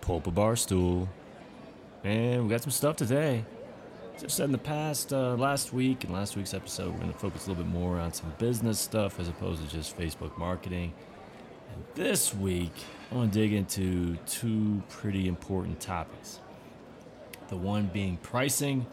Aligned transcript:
pull 0.00 0.16
up 0.16 0.26
a 0.26 0.30
bar 0.30 0.56
stool, 0.56 1.08
and 2.04 2.42
we 2.42 2.48
got 2.48 2.62
some 2.62 2.70
stuff 2.70 2.96
today. 2.96 3.44
As 4.16 4.24
I've 4.24 4.32
said 4.32 4.44
in 4.46 4.52
the 4.52 4.58
past, 4.58 5.12
uh, 5.12 5.34
last 5.34 5.72
week 5.72 6.04
and 6.04 6.12
last 6.12 6.36
week's 6.36 6.52
episode, 6.52 6.92
we're 6.92 7.00
going 7.00 7.12
to 7.12 7.18
focus 7.18 7.46
a 7.46 7.50
little 7.50 7.64
bit 7.64 7.72
more 7.72 7.98
on 7.98 8.12
some 8.12 8.32
business 8.38 8.78
stuff 8.78 9.18
as 9.18 9.28
opposed 9.28 9.62
to 9.62 9.68
just 9.74 9.96
Facebook 9.98 10.36
marketing. 10.36 10.92
And 11.72 11.84
this 11.94 12.34
week, 12.34 12.72
I 13.10 13.14
want 13.14 13.32
to 13.32 13.38
dig 13.38 13.52
into 13.52 14.16
two 14.26 14.82
pretty 14.88 15.28
important 15.28 15.80
topics. 15.80 16.40
The 17.48 17.56
one 17.56 17.86
being 17.92 18.16
pricing, 18.18 18.86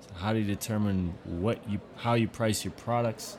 so 0.00 0.14
how 0.14 0.32
do 0.32 0.38
you 0.38 0.46
determine 0.46 1.14
what 1.24 1.68
you 1.68 1.80
how 1.96 2.14
you 2.14 2.26
price 2.26 2.64
your 2.64 2.72
products, 2.72 3.36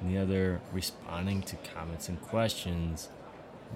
and 0.00 0.14
the 0.14 0.20
other 0.20 0.60
responding 0.72 1.42
to 1.42 1.56
comments 1.74 2.08
and 2.08 2.20
questions, 2.20 3.08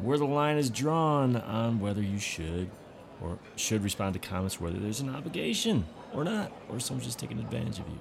where 0.03 0.19
the 0.19 0.27
line 0.27 0.57
is 0.57 0.71
drawn 0.71 1.37
on 1.37 1.81
whether 1.81 2.03
you 2.03 2.19
should 2.19 2.71
or 3.21 3.39
should 3.57 3.83
respond 3.83 4.15
to 4.15 4.19
comments, 4.21 4.61
whether 4.61 4.79
there's 4.79 5.01
an 5.01 5.15
obligation 5.15 5.85
or 6.13 6.25
not, 6.25 6.53
or 6.69 6.81
someone's 6.81 7.07
just 7.07 7.19
taking 7.19 7.39
advantage 7.39 7.79
of 7.79 7.89
you. 7.89 7.99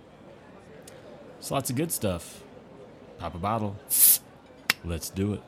It's 1.40 1.52
lots 1.52 1.70
of 1.70 1.76
good 1.76 1.92
stuff. 1.92 2.42
Pop 3.20 3.36
a 3.36 3.38
bottle. 3.38 3.78
Let's 4.84 5.10
do 5.10 5.34
it. 5.34 5.42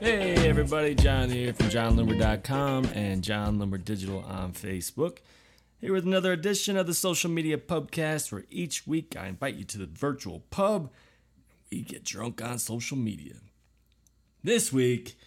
Hey 0.00 0.48
everybody, 0.48 0.94
Jon 0.94 1.30
here 1.30 1.52
from 1.52 1.68
jonloomer.com 1.68 2.86
and 2.94 3.22
Jon 3.22 3.58
Digital 3.84 4.20
on 4.20 4.52
Facebook. 4.52 5.18
Here 5.80 5.92
with 5.92 6.04
another 6.04 6.32
edition 6.32 6.76
of 6.76 6.86
the 6.86 6.94
Social 6.94 7.30
Media 7.30 7.56
Pubcast, 7.56 8.32
where 8.32 8.44
each 8.50 8.86
week 8.86 9.16
I 9.16 9.28
invite 9.28 9.54
you 9.54 9.64
to 9.64 9.78
the 9.78 9.86
virtual 9.86 10.40
pub. 10.50 10.90
We 11.70 11.82
get 11.82 12.04
drunk 12.04 12.42
on 12.42 12.58
social 12.58 12.96
media. 12.96 13.34
This 14.42 14.72
week, 14.72 15.18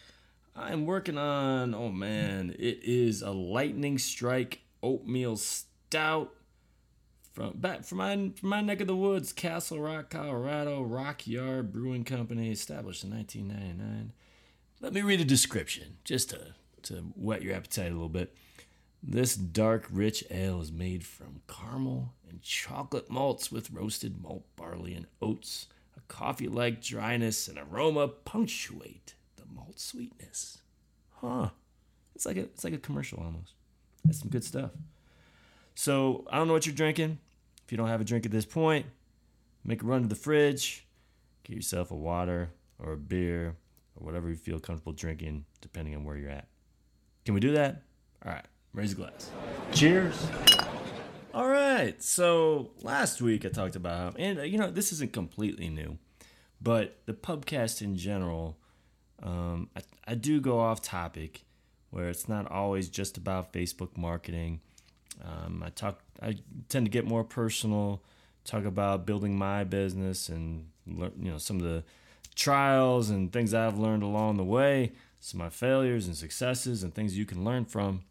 I'm 0.56 0.86
working 0.86 1.18
on, 1.18 1.76
oh 1.76 1.90
man, 1.90 2.56
it 2.58 2.80
is 2.84 3.22
a 3.22 3.32
lightning 3.32 3.98
strike 3.98 4.62
oatmeal 4.82 5.38
stout 5.38 6.34
from 7.32 7.54
back 7.56 7.84
from 7.84 8.00
my 8.00 8.32
from 8.40 8.50
my 8.50 8.62
neck 8.62 8.82
of 8.82 8.88
the 8.88 8.96
woods, 8.96 9.32
Castle 9.32 9.80
Rock, 9.80 10.10
Colorado, 10.10 10.82
Rockyard 10.82 11.72
Brewing 11.72 12.04
Company, 12.04 12.52
established 12.52 13.04
in 13.04 13.12
1999. 13.12 14.14
Let 14.82 14.94
me 14.94 15.02
read 15.02 15.22
a 15.22 15.26
description 15.26 15.98
just 16.04 16.32
to 16.32 16.56
to 16.84 16.96
whet 17.16 17.42
your 17.42 17.56
appetite 17.56 17.92
a 17.92 17.94
little 17.94 18.10
bit. 18.10 18.36
This 19.04 19.36
dark, 19.36 19.88
rich 19.92 20.24
ale 20.30 20.62
is 20.62 20.72
made 20.72 21.06
from 21.06 21.42
caramel 21.48 22.14
and 22.30 22.42
chocolate 22.42 23.10
malts 23.10 23.52
with 23.52 23.72
roasted 23.72 24.22
malt 24.22 24.44
barley 24.56 24.94
and 24.94 25.08
oats. 25.22 25.68
A 26.12 26.14
coffee-like 26.14 26.82
dryness 26.82 27.48
and 27.48 27.58
aroma 27.58 28.08
punctuate 28.08 29.16
the 29.38 29.44
malt 29.54 29.80
sweetness. 29.80 30.60
Huh? 31.22 31.50
It's 32.16 32.26
like 32.26 32.38
a 32.38 32.42
it's 32.42 32.64
like 32.64 32.74
a 32.74 32.78
commercial 32.78 33.20
almost. 33.20 33.54
That's 34.04 34.20
some 34.20 34.30
good 34.30 34.44
stuff. 34.44 34.72
So 35.76 36.26
I 36.30 36.38
don't 36.38 36.48
know 36.48 36.54
what 36.54 36.66
you're 36.66 36.76
drinking. 36.76 37.20
If 37.66 37.72
you 37.72 37.78
don't 37.78 37.88
have 37.88 38.02
a 38.02 38.04
drink 38.04 38.26
at 38.26 38.32
this 38.32 38.46
point, 38.46 38.86
make 39.64 39.84
a 39.84 39.86
run 39.86 40.02
to 40.02 40.08
the 40.08 40.16
fridge, 40.16 40.86
get 41.44 41.56
yourself 41.56 41.92
a 41.92 41.96
water 41.96 42.50
or 42.78 42.94
a 42.94 42.98
beer 42.98 43.56
or 43.96 44.06
whatever 44.06 44.30
you 44.30 44.36
feel 44.36 44.60
comfortable 44.60 44.94
drinking, 44.94 45.46
depending 45.62 45.96
on 45.96 46.04
where 46.04 46.18
you're 46.18 46.30
at. 46.30 46.48
Can 47.26 47.34
we 47.34 47.40
do 47.40 47.54
that? 47.54 47.84
All 48.26 48.32
right, 48.32 48.46
raise 48.74 48.92
a 48.92 48.96
glass. 48.96 49.32
Cheers. 49.72 50.28
Right. 51.82 52.04
So 52.04 52.70
last 52.84 53.24
week 53.24 53.44
I 53.44 53.50
talked 53.50 53.76
about, 53.76 54.16
and 54.20 54.38
uh, 54.38 54.44
you 54.44 54.60
know, 54.60 54.70
this 54.70 54.92
isn't 54.92 55.14
completely 55.14 55.68
new, 55.68 55.98
but 56.62 57.00
the 57.08 57.14
pubcast 57.14 57.82
in 57.82 57.98
general, 57.98 58.56
um, 59.24 59.68
I, 59.76 59.82
I 60.10 60.14
do 60.14 60.40
go 60.40 60.60
off 60.60 60.84
topic 60.84 61.44
where 61.90 62.08
it's 62.10 62.30
not 62.30 62.52
always 62.52 62.88
just 62.88 63.18
about 63.18 63.52
Facebook 63.52 63.98
marketing. 63.98 64.60
Um, 65.26 65.64
I 65.66 65.70
talk. 65.72 66.02
I 66.22 66.36
tend 66.70 66.86
to 66.86 66.92
get 66.92 67.08
more 67.08 67.24
personal. 67.24 68.04
Talk 68.46 68.66
about 68.66 69.08
building 69.08 69.36
my 69.36 69.64
business 69.64 70.30
and 70.30 70.68
learn, 70.86 71.14
you 71.20 71.32
know 71.32 71.40
some 71.40 71.56
of 71.56 71.64
the 71.64 71.84
trials 72.36 73.10
and 73.10 73.34
things 73.34 73.56
I've 73.56 73.80
learned 73.80 74.04
along 74.04 74.38
the 74.38 74.44
way. 74.44 74.92
Some 75.20 75.42
of 75.42 75.46
my 75.46 75.50
failures 75.50 76.06
and 76.06 76.16
successes 76.16 76.84
and 76.84 76.94
things 76.94 77.18
you 77.18 77.26
can 77.26 77.44
learn 77.44 77.66
from. 77.66 78.04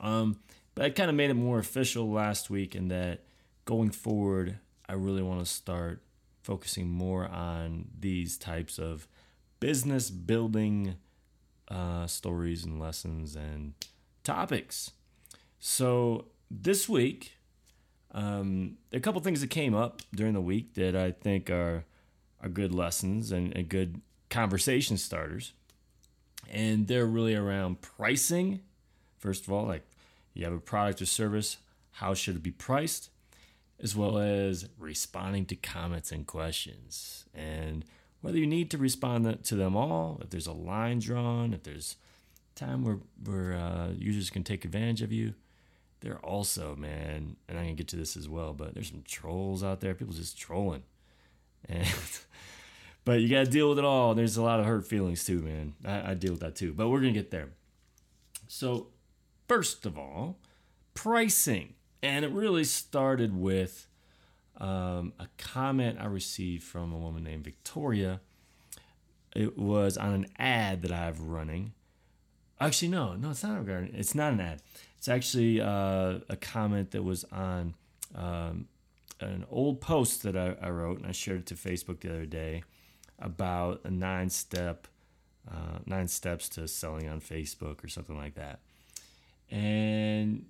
Um, 0.00 0.38
but 0.78 0.84
I 0.84 0.90
kind 0.90 1.10
of 1.10 1.16
made 1.16 1.28
it 1.28 1.34
more 1.34 1.58
official 1.58 2.08
last 2.08 2.50
week 2.50 2.76
in 2.76 2.86
that 2.86 3.24
going 3.64 3.90
forward, 3.90 4.58
I 4.88 4.92
really 4.92 5.22
want 5.22 5.40
to 5.40 5.44
start 5.44 6.04
focusing 6.44 6.88
more 6.88 7.26
on 7.26 7.86
these 7.98 8.38
types 8.38 8.78
of 8.78 9.08
business 9.58 10.08
building 10.08 10.94
uh, 11.66 12.06
stories 12.06 12.64
and 12.64 12.78
lessons 12.78 13.34
and 13.34 13.74
topics. 14.22 14.92
So 15.58 16.26
this 16.48 16.88
week, 16.88 17.32
um, 18.12 18.76
a 18.92 19.00
couple 19.00 19.20
things 19.20 19.40
that 19.40 19.50
came 19.50 19.74
up 19.74 20.02
during 20.14 20.34
the 20.34 20.40
week 20.40 20.74
that 20.74 20.94
I 20.94 21.10
think 21.10 21.50
are 21.50 21.86
are 22.40 22.48
good 22.48 22.72
lessons 22.72 23.32
and, 23.32 23.52
and 23.56 23.68
good 23.68 24.00
conversation 24.30 24.96
starters, 24.96 25.54
and 26.48 26.86
they're 26.86 27.04
really 27.04 27.34
around 27.34 27.80
pricing. 27.80 28.60
First 29.18 29.44
of 29.44 29.52
all, 29.52 29.66
like 29.66 29.82
you 30.34 30.44
have 30.44 30.52
a 30.52 30.60
product 30.60 31.02
or 31.02 31.06
service, 31.06 31.58
how 31.92 32.14
should 32.14 32.36
it 32.36 32.42
be 32.42 32.50
priced, 32.50 33.10
as 33.80 33.96
well 33.96 34.18
as 34.18 34.68
responding 34.78 35.46
to 35.46 35.56
comments 35.56 36.12
and 36.12 36.26
questions, 36.26 37.26
and 37.34 37.84
whether 38.20 38.38
you 38.38 38.46
need 38.46 38.70
to 38.70 38.78
respond 38.78 39.44
to 39.44 39.54
them 39.54 39.76
all, 39.76 40.18
if 40.22 40.30
there's 40.30 40.46
a 40.46 40.52
line 40.52 40.98
drawn, 40.98 41.52
if 41.52 41.62
there's 41.62 41.96
time 42.54 42.82
where 42.82 42.98
where 43.24 43.54
uh, 43.54 43.88
users 43.96 44.30
can 44.30 44.42
take 44.42 44.64
advantage 44.64 45.02
of 45.02 45.12
you 45.12 45.34
there 46.00 46.18
also, 46.18 46.76
man, 46.76 47.36
and 47.48 47.58
I'm 47.58 47.64
gonna 47.64 47.74
get 47.74 47.88
to 47.88 47.96
this 47.96 48.16
as 48.16 48.28
well, 48.28 48.52
but 48.52 48.74
there's 48.74 48.90
some 48.90 49.02
trolls 49.06 49.64
out 49.64 49.80
there, 49.80 49.94
people 49.94 50.14
just 50.14 50.38
trolling. 50.38 50.82
And 51.68 51.86
but 53.04 53.20
you 53.20 53.28
gotta 53.28 53.50
deal 53.50 53.68
with 53.68 53.78
it 53.78 53.84
all. 53.84 54.14
There's 54.14 54.36
a 54.36 54.42
lot 54.42 54.60
of 54.60 54.66
hurt 54.66 54.86
feelings 54.86 55.24
too, 55.24 55.40
man. 55.40 55.74
I, 55.84 56.12
I 56.12 56.14
deal 56.14 56.32
with 56.32 56.40
that 56.40 56.56
too. 56.56 56.72
But 56.72 56.88
we're 56.88 57.00
gonna 57.00 57.12
get 57.12 57.30
there. 57.30 57.48
So, 58.46 58.88
first 59.48 59.86
of 59.86 59.98
all, 59.98 60.38
pricing. 60.94 61.74
And 62.02 62.24
it 62.24 62.30
really 62.30 62.64
started 62.64 63.36
with 63.36 63.88
um, 64.58 65.12
a 65.18 65.26
comment 65.36 65.98
I 66.00 66.06
received 66.06 66.62
from 66.62 66.92
a 66.92 66.98
woman 66.98 67.24
named 67.24 67.44
Victoria. 67.44 68.20
It 69.34 69.58
was 69.58 69.96
on 69.96 70.14
an 70.14 70.26
ad 70.38 70.82
that 70.82 70.92
I 70.92 70.98
have 70.98 71.20
running. 71.20 71.72
Actually, 72.60 72.88
no, 72.88 73.14
no, 73.14 73.30
it's 73.30 73.42
not 73.42 73.58
regarding. 73.58 73.94
It's 73.94 74.14
not 74.14 74.32
an 74.32 74.40
ad. 74.40 74.62
It's 74.96 75.08
actually 75.08 75.60
uh, 75.60 76.18
a 76.28 76.36
comment 76.40 76.90
that 76.90 77.04
was 77.04 77.24
on 77.30 77.74
um, 78.14 78.66
an 79.20 79.44
old 79.50 79.80
post 79.80 80.24
that 80.24 80.36
I, 80.36 80.56
I, 80.60 80.70
wrote, 80.70 80.98
and 80.98 81.06
I 81.06 81.12
shared 81.12 81.40
it 81.40 81.46
to 81.46 81.54
Facebook 81.54 82.00
the 82.00 82.10
other 82.10 82.26
day 82.26 82.64
about 83.18 83.80
a 83.84 83.90
nine 83.90 84.30
step, 84.30 84.88
uh, 85.48 85.78
nine 85.86 86.08
steps 86.08 86.48
to 86.50 86.66
selling 86.66 87.08
on 87.08 87.20
Facebook 87.20 87.84
or 87.84 87.88
something 87.88 88.16
like 88.16 88.34
that. 88.34 88.60
And 89.50 90.44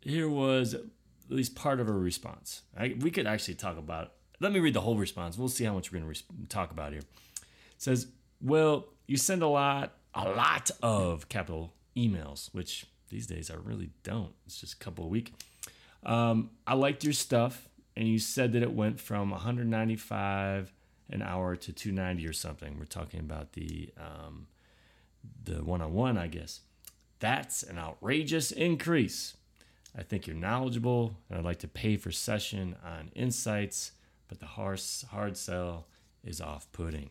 here 0.00 0.28
was 0.28 0.74
at 0.74 0.82
least 1.28 1.54
part 1.54 1.80
of 1.80 1.86
her 1.86 1.98
response. 1.98 2.62
I, 2.76 2.94
we 3.00 3.10
could 3.10 3.26
actually 3.26 3.54
talk 3.54 3.78
about. 3.78 4.12
Let 4.40 4.52
me 4.52 4.60
read 4.60 4.74
the 4.74 4.80
whole 4.80 4.96
response. 4.96 5.38
We'll 5.38 5.48
see 5.48 5.64
how 5.64 5.74
much 5.74 5.90
we're 5.90 5.98
going 6.00 6.04
to 6.04 6.08
res- 6.08 6.48
talk 6.48 6.70
about 6.70 6.92
here. 6.92 7.02
It 7.02 7.46
says, 7.78 8.08
"Well, 8.40 8.88
you 9.06 9.16
send 9.16 9.42
a 9.42 9.48
lot, 9.48 9.92
a 10.14 10.28
lot 10.28 10.70
of 10.82 11.28
capital 11.28 11.72
emails, 11.96 12.52
which 12.52 12.86
these 13.08 13.26
days 13.26 13.50
I 13.50 13.54
really 13.54 13.90
don't. 14.02 14.32
It's 14.46 14.60
just 14.60 14.74
a 14.74 14.76
couple 14.76 15.04
a 15.04 15.08
week. 15.08 15.32
Um, 16.04 16.50
I 16.66 16.74
liked 16.74 17.04
your 17.04 17.12
stuff, 17.12 17.68
and 17.96 18.06
you 18.06 18.18
said 18.18 18.52
that 18.52 18.62
it 18.62 18.72
went 18.72 19.00
from 19.00 19.30
195 19.30 20.72
an 21.10 21.22
hour 21.22 21.54
to 21.56 21.72
290 21.72 22.26
or 22.26 22.32
something. 22.32 22.78
We're 22.78 22.86
talking 22.86 23.20
about 23.20 23.52
the 23.52 23.90
um, 23.98 24.46
the 25.44 25.64
one-on-one, 25.64 26.18
I 26.18 26.26
guess. 26.26 26.60
That's 27.24 27.62
an 27.62 27.78
outrageous 27.78 28.52
increase. 28.52 29.34
I 29.96 30.02
think 30.02 30.26
you're 30.26 30.36
knowledgeable, 30.36 31.16
and 31.30 31.38
I'd 31.38 31.44
like 31.46 31.60
to 31.60 31.68
pay 31.68 31.96
for 31.96 32.12
session 32.12 32.76
on 32.84 33.10
insights, 33.14 33.92
but 34.28 34.40
the 34.40 34.46
hard, 34.46 34.78
sell 35.38 35.86
is 36.22 36.42
off-putting. 36.42 37.08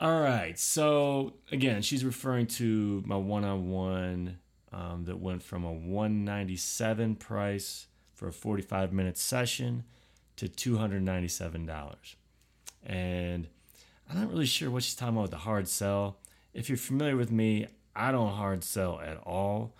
All 0.00 0.20
right. 0.20 0.58
So 0.58 1.34
again, 1.52 1.80
she's 1.80 2.04
referring 2.04 2.48
to 2.58 3.04
my 3.06 3.14
one-on-one 3.14 4.38
um, 4.72 5.04
that 5.04 5.20
went 5.20 5.44
from 5.44 5.62
a 5.62 5.72
197 5.72 7.14
price 7.14 7.86
for 8.14 8.26
a 8.26 8.32
45 8.32 8.92
minute 8.92 9.16
session 9.16 9.84
to 10.38 10.48
$297. 10.48 12.14
And 12.84 13.46
I'm 14.10 14.20
not 14.20 14.28
really 14.28 14.46
sure 14.46 14.72
what 14.72 14.82
she's 14.82 14.96
talking 14.96 15.14
about 15.14 15.22
with 15.22 15.30
the 15.30 15.36
hard 15.36 15.68
sell. 15.68 16.16
If 16.52 16.68
you're 16.68 16.76
familiar 16.76 17.16
with 17.16 17.30
me, 17.30 17.68
I 17.94 18.12
don't 18.12 18.32
hard 18.32 18.64
sell 18.64 19.00
at 19.00 19.18
all. 19.24 19.74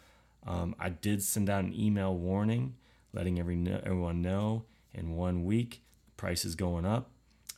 Um, 0.47 0.75
I 0.79 0.91
did 0.91 1.23
send 1.23 1.49
out 1.49 1.65
an 1.65 1.75
email 1.75 2.15
warning 2.15 2.75
letting 3.15 3.39
every 3.39 3.57
everyone 3.85 4.21
know 4.21 4.65
in 4.93 5.17
one 5.17 5.45
week 5.45 5.83
price 6.17 6.45
is 6.45 6.55
going 6.55 6.85
up. 6.85 7.11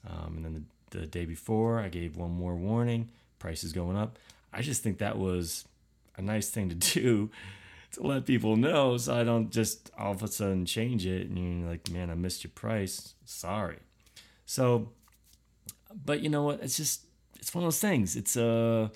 Um, 0.08 0.34
and 0.36 0.44
then 0.44 0.66
the, 0.90 0.98
the 0.98 1.06
day 1.06 1.24
before, 1.24 1.80
I 1.80 1.88
gave 1.88 2.16
one 2.16 2.30
more 2.30 2.54
warning 2.54 3.10
price 3.38 3.64
is 3.64 3.72
going 3.72 3.96
up. 3.96 4.18
I 4.52 4.62
just 4.62 4.82
think 4.82 4.98
that 4.98 5.18
was 5.18 5.66
a 6.16 6.22
nice 6.22 6.50
thing 6.50 6.68
to 6.68 6.74
do 6.94 7.30
to 7.92 8.02
let 8.02 8.26
people 8.26 8.56
know 8.56 8.96
so 8.96 9.14
I 9.14 9.24
don't 9.24 9.50
just 9.50 9.90
all 9.98 10.12
of 10.12 10.22
a 10.22 10.28
sudden 10.28 10.66
change 10.66 11.06
it 11.06 11.28
and 11.28 11.60
you're 11.62 11.70
like, 11.70 11.90
man, 11.90 12.10
I 12.10 12.14
missed 12.14 12.44
your 12.44 12.50
price. 12.54 13.14
Sorry. 13.24 13.78
So, 14.44 14.90
but 16.04 16.20
you 16.20 16.28
know 16.28 16.42
what? 16.42 16.60
It's 16.62 16.76
just, 16.76 17.02
it's 17.36 17.54
one 17.54 17.64
of 17.64 17.66
those 17.66 17.80
things. 17.80 18.16
It's 18.16 18.36
uh, 18.36 18.88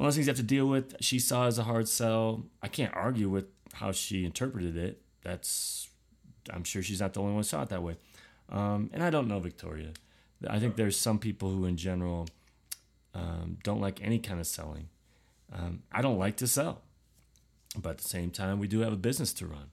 one 0.00 0.06
of 0.06 0.14
those 0.14 0.16
things 0.16 0.28
you 0.28 0.30
have 0.30 0.36
to 0.38 0.42
deal 0.42 0.66
with. 0.66 0.96
She 1.00 1.18
saw 1.18 1.46
as 1.46 1.58
a 1.58 1.64
hard 1.64 1.86
sell. 1.86 2.46
I 2.62 2.68
can't 2.68 2.90
argue 2.96 3.28
with 3.28 3.44
how 3.74 3.92
she 3.92 4.24
interpreted 4.24 4.74
it. 4.74 5.02
That's, 5.20 5.90
I'm 6.48 6.64
sure 6.64 6.82
she's 6.82 7.02
not 7.02 7.12
the 7.12 7.20
only 7.20 7.34
one 7.34 7.40
who 7.40 7.44
saw 7.46 7.64
it 7.64 7.68
that 7.68 7.82
way. 7.82 7.96
Um, 8.48 8.88
and 8.94 9.02
I 9.02 9.10
don't 9.10 9.28
know 9.28 9.40
Victoria. 9.40 9.90
I 10.48 10.58
think 10.58 10.76
there's 10.76 10.96
some 10.96 11.18
people 11.18 11.50
who, 11.50 11.66
in 11.66 11.76
general, 11.76 12.28
um, 13.12 13.58
don't 13.62 13.82
like 13.82 14.02
any 14.02 14.18
kind 14.18 14.40
of 14.40 14.46
selling. 14.46 14.88
Um, 15.52 15.82
I 15.92 16.00
don't 16.00 16.18
like 16.18 16.38
to 16.38 16.46
sell, 16.46 16.80
but 17.76 17.90
at 17.90 17.98
the 17.98 18.08
same 18.08 18.30
time, 18.30 18.58
we 18.58 18.68
do 18.68 18.80
have 18.80 18.94
a 18.94 18.96
business 18.96 19.34
to 19.34 19.46
run. 19.46 19.70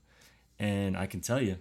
And 0.60 0.98
I 0.98 1.06
can 1.06 1.22
tell 1.22 1.42
you, 1.42 1.56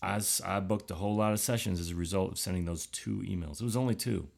I, 0.00 0.22
I 0.42 0.60
booked 0.60 0.90
a 0.90 0.94
whole 0.94 1.16
lot 1.16 1.34
of 1.34 1.40
sessions 1.40 1.80
as 1.80 1.90
a 1.90 1.96
result 1.96 2.32
of 2.32 2.38
sending 2.38 2.64
those 2.64 2.86
two 2.86 3.22
emails. 3.28 3.60
It 3.60 3.64
was 3.64 3.76
only 3.76 3.94
two. 3.94 4.28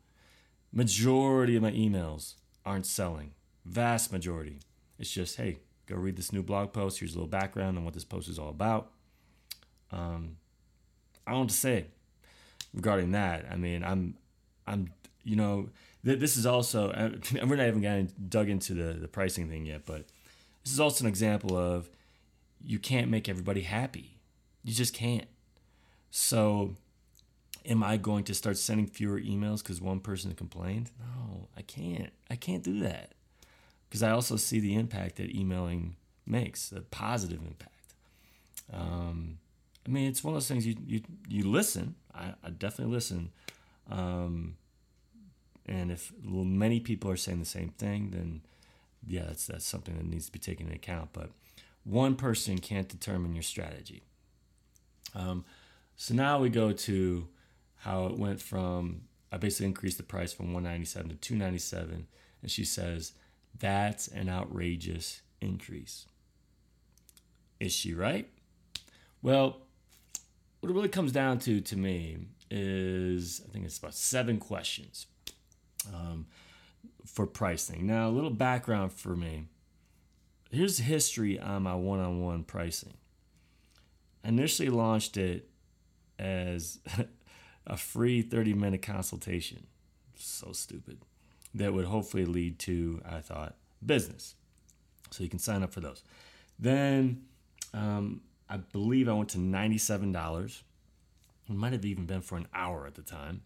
Majority 0.73 1.55
of 1.55 1.63
my 1.63 1.71
emails 1.71 2.35
aren't 2.65 2.87
selling. 2.87 3.33
Vast 3.65 4.13
majority. 4.13 4.59
It's 4.99 5.11
just, 5.11 5.37
hey, 5.37 5.59
go 5.87 5.97
read 5.97 6.17
this 6.17 6.33
new 6.33 6.43
blog 6.43 6.73
post. 6.73 7.01
Here's 7.01 7.15
a 7.15 7.17
little 7.17 7.29
background 7.29 7.79
on 7.79 7.85
what 7.85 7.95
this 7.95 8.05
post 8.05 8.29
is 8.29 8.39
all 8.39 8.51
about. 8.51 8.91
Um, 9.93 10.37
I 11.27 11.33
don't 11.33 11.41
want 11.41 11.51
to 11.51 11.57
say 11.57 11.87
regarding 12.75 13.13
that. 13.13 13.47
I 13.51 13.57
mean, 13.57 13.83
I'm, 13.85 14.17
I'm, 14.67 14.93
you 15.25 15.37
know, 15.37 15.69
this 16.03 16.37
is 16.37 16.47
also, 16.47 16.91
and 16.91 17.27
we're 17.49 17.57
not 17.57 17.67
even 17.67 17.81
getting 17.81 18.11
dug 18.29 18.49
into 18.49 18.75
the, 18.75 18.95
the 18.95 19.09
pricing 19.09 19.49
thing 19.49 19.67
yet, 19.67 19.83
but 19.85 20.07
this 20.65 20.73
is 20.73 20.81
also 20.81 21.05
an 21.05 21.09
example 21.09 21.57
of 21.57 21.91
you 22.63 22.79
can't 22.79 23.09
make 23.09 23.29
everybody 23.29 23.63
happy. 23.63 24.19
You 24.63 24.75
just 24.75 24.95
can't. 24.95 25.27
So, 26.11 26.77
am 27.67 27.83
I 27.83 27.97
going 27.97 28.25
to 28.25 28.35
start 28.35 28.59
sending 28.59 28.87
fewer 28.87 29.21
emails 29.21 29.59
because 29.59 29.81
one 29.81 30.01
person 30.01 30.35
complained? 30.35 30.91
No, 30.99 31.49
I 31.57 31.63
can't. 31.63 32.13
I 32.31 32.37
can't 32.37 32.63
do 32.63 32.81
that 32.81 33.13
because 33.89 34.03
I 34.03 34.11
also 34.11 34.37
see 34.37 34.61
the 34.61 34.75
impact 34.75 35.17
that 35.17 35.35
emailing 35.35 35.97
makes, 36.27 36.73
a 36.73 36.81
positive 36.81 37.41
impact. 37.41 37.95
Um, 38.73 39.39
I 39.87 39.91
mean, 39.91 40.09
it's 40.09 40.23
one 40.23 40.35
of 40.35 40.37
those 40.37 40.49
things 40.49 40.67
you 40.67 40.77
you 40.87 41.03
you 41.29 41.45
listen. 41.45 41.97
I, 42.15 42.35
I 42.45 42.51
definitely 42.51 42.95
listen. 42.95 43.31
Um, 43.91 44.57
and 45.67 45.91
if 45.91 46.13
many 46.25 46.81
people 46.81 47.11
are 47.11 47.17
saying 47.17 47.41
the 47.41 47.45
same 47.45 47.71
thing, 47.71 48.11
then 48.11 48.43
yeah, 49.07 49.25
that's 49.27 49.47
that's 49.47 49.67
something 49.67 49.97
that 49.97 50.07
needs 50.07 50.27
to 50.27 50.33
be 50.33 50.39
taken 50.39 50.67
into 50.67 50.77
account. 50.77 51.11
But 51.13 51.31
one 51.85 52.15
person 52.15 52.59
can't 52.59 52.89
determine 52.89 53.35
your 53.35 53.43
strategy. 53.43 54.03
Um, 55.15 55.45
so 55.97 56.15
now 56.15 56.39
we 56.39 56.51
go 56.51 56.73
to 56.73 57.29
how 57.81 58.07
it 58.07 58.19
went 58.19 58.41
from 58.41 59.03
I 59.33 59.37
basically 59.37 59.67
increased 59.67 59.97
the 59.97 60.03
price 60.03 60.33
from 60.33 60.53
197 60.53 61.11
to 61.11 61.17
297, 61.17 62.07
and 62.43 62.51
she 62.51 62.65
says 62.65 63.13
that's 63.59 64.09
an 64.09 64.29
outrageous 64.29 65.23
increase. 65.41 66.07
Is 67.59 67.73
she 67.73 67.95
right? 67.95 68.29
Well, 69.23 69.63
what 70.61 70.71
it 70.71 70.75
really 70.75 70.89
comes 70.89 71.13
down 71.13 71.39
to 71.41 71.61
to 71.61 71.77
me 71.77 72.19
is 72.51 73.43
I 73.47 73.53
think 73.53 73.65
it's 73.65 73.79
about 73.79 73.95
seven 73.95 74.39
questions 74.39 75.07
um, 75.95 76.27
for 77.07 77.27
pricing. 77.27 77.87
Now, 77.87 78.09
a 78.09 78.11
little 78.11 78.31
background 78.31 78.93
for 78.93 79.15
me. 79.15 79.45
Here's 80.51 80.79
history 80.79 81.39
on 81.39 81.63
my 81.63 81.75
one 81.75 82.01
on 82.01 82.21
one 82.23 82.43
pricing. 82.43 82.95
I 84.25 84.29
initially 84.29 84.69
launched 84.69 85.17
it 85.17 85.49
as 86.19 86.79
a 87.67 87.77
free 87.77 88.23
30 88.23 88.55
minute 88.55 88.83
consultation. 88.83 89.67
So 90.17 90.53
stupid. 90.53 90.99
That 91.55 91.73
would 91.73 91.87
hopefully 91.87 92.25
lead 92.25 92.59
to, 92.61 93.03
I 93.09 93.21
thought, 93.21 93.55
business. 93.85 94.35
So 95.11 95.25
you 95.25 95.31
can 95.31 95.39
sign 95.39 95.63
up 95.63 95.73
for 95.73 95.81
those. 95.81 96.03
Then 96.59 97.23
um, 97.75 98.21
I 98.49 98.59
believe 98.59 99.09
I 99.09 99.13
went 99.13 99.31
to 99.31 99.39
$97. 99.39 100.63
It 101.49 101.55
might 101.55 101.73
have 101.73 101.85
even 101.85 102.07
been 102.07 102.21
for 102.21 102.37
an 102.37 102.47
hour 102.55 102.87
at 102.87 102.95
the 102.95 103.03
time. 103.03 103.43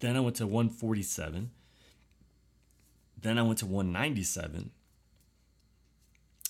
Then 0.00 0.16
I 0.16 0.20
went 0.20 0.36
to 0.36 0.46
147. 0.46 1.50
Then 3.20 3.38
I 3.38 3.42
went 3.42 3.58
to 3.58 3.66
197. 3.66 4.70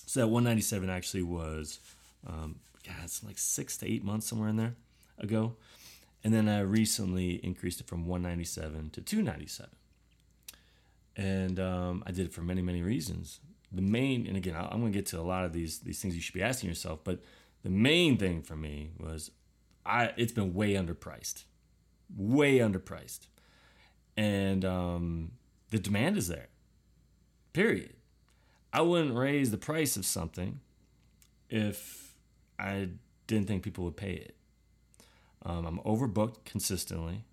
So 0.05 0.19
that 0.19 0.27
197 0.27 0.89
actually 0.89 1.23
was, 1.23 1.79
um, 2.25 2.59
God, 2.85 2.95
it's 3.03 3.23
like 3.23 3.37
six 3.37 3.77
to 3.77 3.87
eight 3.87 4.03
months 4.03 4.27
somewhere 4.27 4.49
in 4.49 4.57
there 4.57 4.75
ago. 5.17 5.55
And 6.23 6.33
then 6.33 6.49
I 6.49 6.59
recently 6.61 7.35
increased 7.45 7.79
it 7.79 7.87
from 7.87 8.05
197 8.05 8.89
to 8.91 9.01
297. 9.01 9.69
And 11.15 11.59
um, 11.59 12.03
I 12.05 12.11
did 12.11 12.27
it 12.27 12.33
for 12.33 12.41
many, 12.41 12.61
many 12.61 12.81
reasons. 12.81 13.39
The 13.71 13.81
main, 13.81 14.27
and 14.27 14.35
again, 14.35 14.55
I'm 14.55 14.79
going 14.79 14.91
to 14.91 14.97
get 14.97 15.05
to 15.07 15.19
a 15.19 15.21
lot 15.21 15.45
of 15.45 15.53
these 15.53 15.79
these 15.79 16.01
things 16.01 16.15
you 16.15 16.21
should 16.21 16.33
be 16.33 16.41
asking 16.41 16.69
yourself, 16.69 16.99
but 17.03 17.19
the 17.63 17.69
main 17.69 18.17
thing 18.17 18.41
for 18.41 18.55
me 18.55 18.91
was 18.97 19.31
I 19.85 20.11
it's 20.17 20.31
been 20.31 20.53
way 20.53 20.73
underpriced, 20.73 21.43
way 22.17 22.57
underpriced 22.57 23.27
and 24.19 24.65
um, 24.65 25.31
the 25.69 25.79
demand 25.79 26.17
is 26.17 26.27
there. 26.27 26.49
Period. 27.53 27.93
I 28.73 28.81
wouldn't 28.81 29.15
raise 29.15 29.49
the 29.49 29.57
price 29.57 29.95
of 29.95 30.05
something 30.05 30.59
if 31.49 32.15
I 32.59 32.89
didn't 33.27 33.47
think 33.47 33.63
people 33.63 33.85
would 33.85 33.95
pay 33.95 34.11
it. 34.11 34.35
Um, 35.45 35.65
I'm 35.65 35.79
overbooked 35.79 36.45
consistently, 36.45 37.23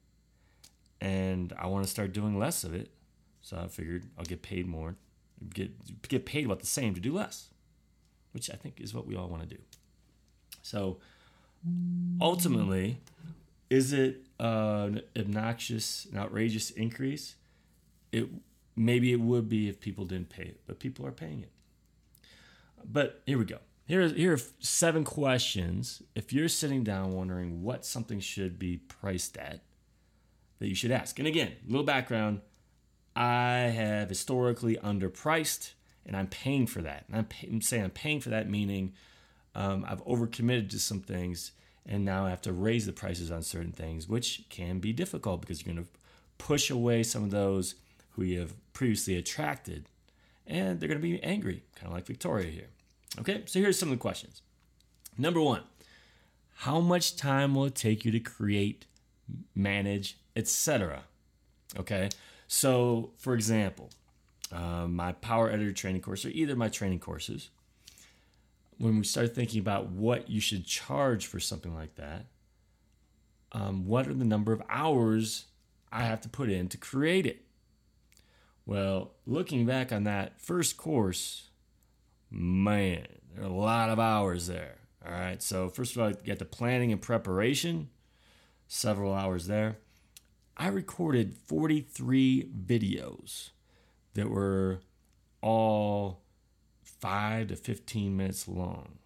and 1.00 1.52
I 1.58 1.66
want 1.66 1.84
to 1.84 1.90
start 1.90 2.12
doing 2.12 2.38
less 2.38 2.64
of 2.64 2.74
it. 2.74 2.90
So 3.42 3.56
I 3.56 3.68
figured 3.68 4.06
I'll 4.18 4.24
get 4.24 4.42
paid 4.42 4.66
more, 4.66 4.96
get 5.54 5.70
get 6.08 6.26
paid 6.26 6.46
about 6.46 6.60
the 6.60 6.66
same 6.66 6.94
to 6.94 7.00
do 7.00 7.12
less, 7.12 7.50
which 8.32 8.50
I 8.50 8.54
think 8.54 8.80
is 8.80 8.94
what 8.94 9.06
we 9.06 9.16
all 9.16 9.28
want 9.28 9.42
to 9.42 9.48
do. 9.48 9.60
So 10.62 10.98
ultimately, 12.20 13.00
is 13.70 13.92
it 13.92 14.26
an 14.38 15.02
obnoxious, 15.16 16.06
an 16.10 16.18
outrageous 16.18 16.70
increase? 16.70 17.36
It 18.12 18.28
maybe 18.76 19.12
it 19.12 19.20
would 19.20 19.48
be 19.48 19.68
if 19.68 19.80
people 19.80 20.04
didn't 20.04 20.28
pay 20.28 20.42
it, 20.44 20.60
but 20.66 20.78
people 20.78 21.06
are 21.06 21.12
paying 21.12 21.42
it. 21.42 21.50
But 22.84 23.22
here 23.26 23.38
we 23.38 23.44
go. 23.44 23.58
Here, 23.86 24.08
here 24.08 24.34
are 24.34 24.40
seven 24.58 25.04
questions. 25.04 26.02
If 26.14 26.32
you're 26.32 26.48
sitting 26.48 26.82
down 26.82 27.12
wondering 27.12 27.62
what 27.62 27.84
something 27.84 28.20
should 28.20 28.58
be 28.58 28.78
priced 28.78 29.36
at, 29.36 29.60
that 30.58 30.68
you 30.68 30.74
should 30.74 30.90
ask. 30.90 31.18
And 31.18 31.28
again, 31.28 31.52
little 31.66 31.84
background 31.84 32.40
I 33.14 33.70
have 33.74 34.08
historically 34.08 34.76
underpriced, 34.76 35.72
and 36.04 36.16
I'm 36.16 36.26
paying 36.26 36.66
for 36.66 36.82
that. 36.82 37.04
And 37.08 37.16
I'm, 37.16 37.24
pay, 37.24 37.46
I'm 37.46 37.62
saying 37.62 37.84
I'm 37.84 37.90
paying 37.90 38.20
for 38.20 38.30
that, 38.30 38.50
meaning 38.50 38.92
um, 39.54 39.86
I've 39.88 40.04
overcommitted 40.04 40.68
to 40.70 40.78
some 40.78 41.00
things 41.00 41.52
and 41.88 42.04
now 42.04 42.26
I 42.26 42.30
have 42.30 42.42
to 42.42 42.52
raise 42.52 42.86
the 42.86 42.92
prices 42.92 43.30
on 43.30 43.42
certain 43.42 43.72
things, 43.72 44.08
which 44.08 44.42
can 44.50 44.80
be 44.80 44.92
difficult 44.92 45.40
because 45.40 45.64
you're 45.64 45.74
going 45.74 45.86
to 45.86 45.92
push 46.38 46.68
away 46.68 47.02
some 47.02 47.22
of 47.22 47.30
those 47.30 47.76
who 48.10 48.22
you 48.22 48.40
have 48.40 48.54
previously 48.72 49.16
attracted, 49.16 49.88
and 50.46 50.80
they're 50.80 50.88
going 50.88 51.00
to 51.00 51.06
be 51.06 51.22
angry, 51.22 51.62
kind 51.76 51.88
of 51.88 51.92
like 51.92 52.06
Victoria 52.06 52.50
here. 52.50 52.68
Okay, 53.18 53.42
so 53.46 53.58
here's 53.58 53.78
some 53.78 53.90
of 53.90 53.98
the 53.98 54.00
questions. 54.00 54.42
Number 55.16 55.40
one, 55.40 55.62
how 56.56 56.80
much 56.80 57.16
time 57.16 57.54
will 57.54 57.64
it 57.64 57.74
take 57.74 58.04
you 58.04 58.10
to 58.12 58.20
create, 58.20 58.86
manage, 59.54 60.18
etc.? 60.34 61.04
Okay, 61.78 62.10
so 62.46 63.10
for 63.16 63.34
example, 63.34 63.90
uh, 64.52 64.86
my 64.86 65.12
Power 65.12 65.50
Editor 65.50 65.72
training 65.72 66.02
course, 66.02 66.24
or 66.24 66.28
either 66.28 66.54
my 66.54 66.68
training 66.68 67.00
courses, 67.00 67.50
when 68.78 68.98
we 68.98 69.04
start 69.04 69.34
thinking 69.34 69.60
about 69.60 69.88
what 69.90 70.28
you 70.28 70.40
should 70.40 70.66
charge 70.66 71.26
for 71.26 71.40
something 71.40 71.74
like 71.74 71.94
that, 71.96 72.26
um, 73.52 73.86
what 73.86 74.06
are 74.06 74.14
the 74.14 74.24
number 74.24 74.52
of 74.52 74.62
hours 74.68 75.46
I 75.90 76.02
have 76.02 76.20
to 76.22 76.28
put 76.28 76.50
in 76.50 76.68
to 76.68 76.76
create 76.76 77.26
it? 77.26 77.42
Well, 78.66 79.12
looking 79.26 79.64
back 79.64 79.92
on 79.92 80.04
that 80.04 80.40
first 80.40 80.76
course, 80.76 81.48
man, 82.36 83.06
there 83.34 83.44
are 83.44 83.48
a 83.48 83.52
lot 83.52 83.90
of 83.90 83.98
hours 83.98 84.46
there. 84.46 84.76
All 85.04 85.12
right. 85.12 85.42
So, 85.42 85.68
first 85.68 85.94
of 85.94 86.02
all, 86.02 86.10
you 86.10 86.16
get 86.24 86.38
the 86.38 86.44
planning 86.44 86.92
and 86.92 87.00
preparation, 87.00 87.90
several 88.66 89.14
hours 89.14 89.46
there. 89.46 89.78
I 90.56 90.68
recorded 90.68 91.34
43 91.46 92.50
videos 92.66 93.50
that 94.14 94.30
were 94.30 94.80
all 95.42 96.22
five 96.82 97.48
to 97.48 97.56
15 97.56 98.16
minutes 98.16 98.48
long. 98.48 98.98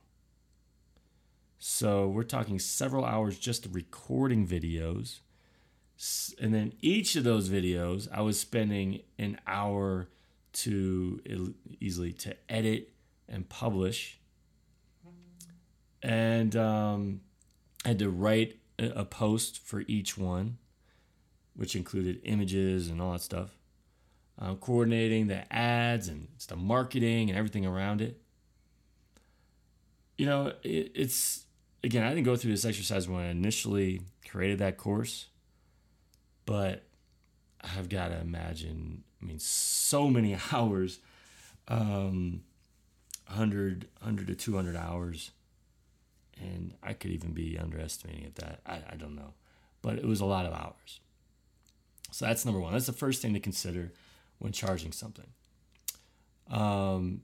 So 1.58 2.08
we're 2.08 2.22
talking 2.22 2.58
several 2.58 3.04
hours 3.04 3.38
just 3.38 3.66
recording 3.70 4.46
videos. 4.46 5.20
And 6.40 6.54
then 6.54 6.72
each 6.80 7.16
of 7.16 7.24
those 7.24 7.50
videos, 7.50 8.08
I 8.10 8.22
was 8.22 8.40
spending 8.40 9.02
an 9.18 9.38
hour 9.46 10.08
to 10.52 11.54
easily 11.80 12.12
to 12.14 12.34
edit 12.48 12.89
and 13.30 13.48
publish. 13.48 14.18
And 16.02 16.56
um, 16.56 17.20
I 17.84 17.88
had 17.88 17.98
to 18.00 18.10
write 18.10 18.58
a 18.78 19.04
post 19.04 19.64
for 19.64 19.84
each 19.86 20.16
one, 20.16 20.58
which 21.54 21.76
included 21.76 22.20
images 22.24 22.88
and 22.88 23.00
all 23.00 23.12
that 23.12 23.22
stuff. 23.22 23.50
Uh, 24.38 24.54
coordinating 24.54 25.26
the 25.26 25.50
ads 25.52 26.08
and 26.08 26.28
the 26.48 26.56
marketing 26.56 27.28
and 27.28 27.38
everything 27.38 27.66
around 27.66 28.00
it. 28.00 28.20
You 30.16 30.26
know, 30.26 30.52
it, 30.62 30.92
it's 30.94 31.44
again, 31.84 32.04
I 32.04 32.10
didn't 32.10 32.24
go 32.24 32.36
through 32.36 32.52
this 32.52 32.64
exercise 32.64 33.08
when 33.08 33.20
I 33.20 33.30
initially 33.30 34.02
created 34.28 34.58
that 34.58 34.76
course, 34.76 35.26
but 36.46 36.84
I've 37.60 37.88
got 37.88 38.08
to 38.08 38.18
imagine, 38.18 39.04
I 39.22 39.26
mean, 39.26 39.38
so 39.38 40.08
many 40.08 40.36
hours, 40.52 41.00
um, 41.68 42.42
100, 43.30 43.88
100 44.00 44.26
to 44.28 44.34
200 44.34 44.76
hours. 44.76 45.30
And 46.40 46.74
I 46.82 46.92
could 46.94 47.10
even 47.10 47.32
be 47.32 47.58
underestimating 47.58 48.24
at 48.24 48.36
that. 48.36 48.60
I, 48.66 48.80
I 48.92 48.96
don't 48.96 49.14
know. 49.14 49.34
But 49.82 49.98
it 49.98 50.06
was 50.06 50.20
a 50.20 50.26
lot 50.26 50.46
of 50.46 50.52
hours. 50.52 51.00
So 52.12 52.26
that's 52.26 52.44
number 52.44 52.60
one. 52.60 52.72
That's 52.72 52.86
the 52.86 52.92
first 52.92 53.22
thing 53.22 53.34
to 53.34 53.40
consider 53.40 53.92
when 54.38 54.52
charging 54.52 54.92
something. 54.92 55.26
Um, 56.50 57.22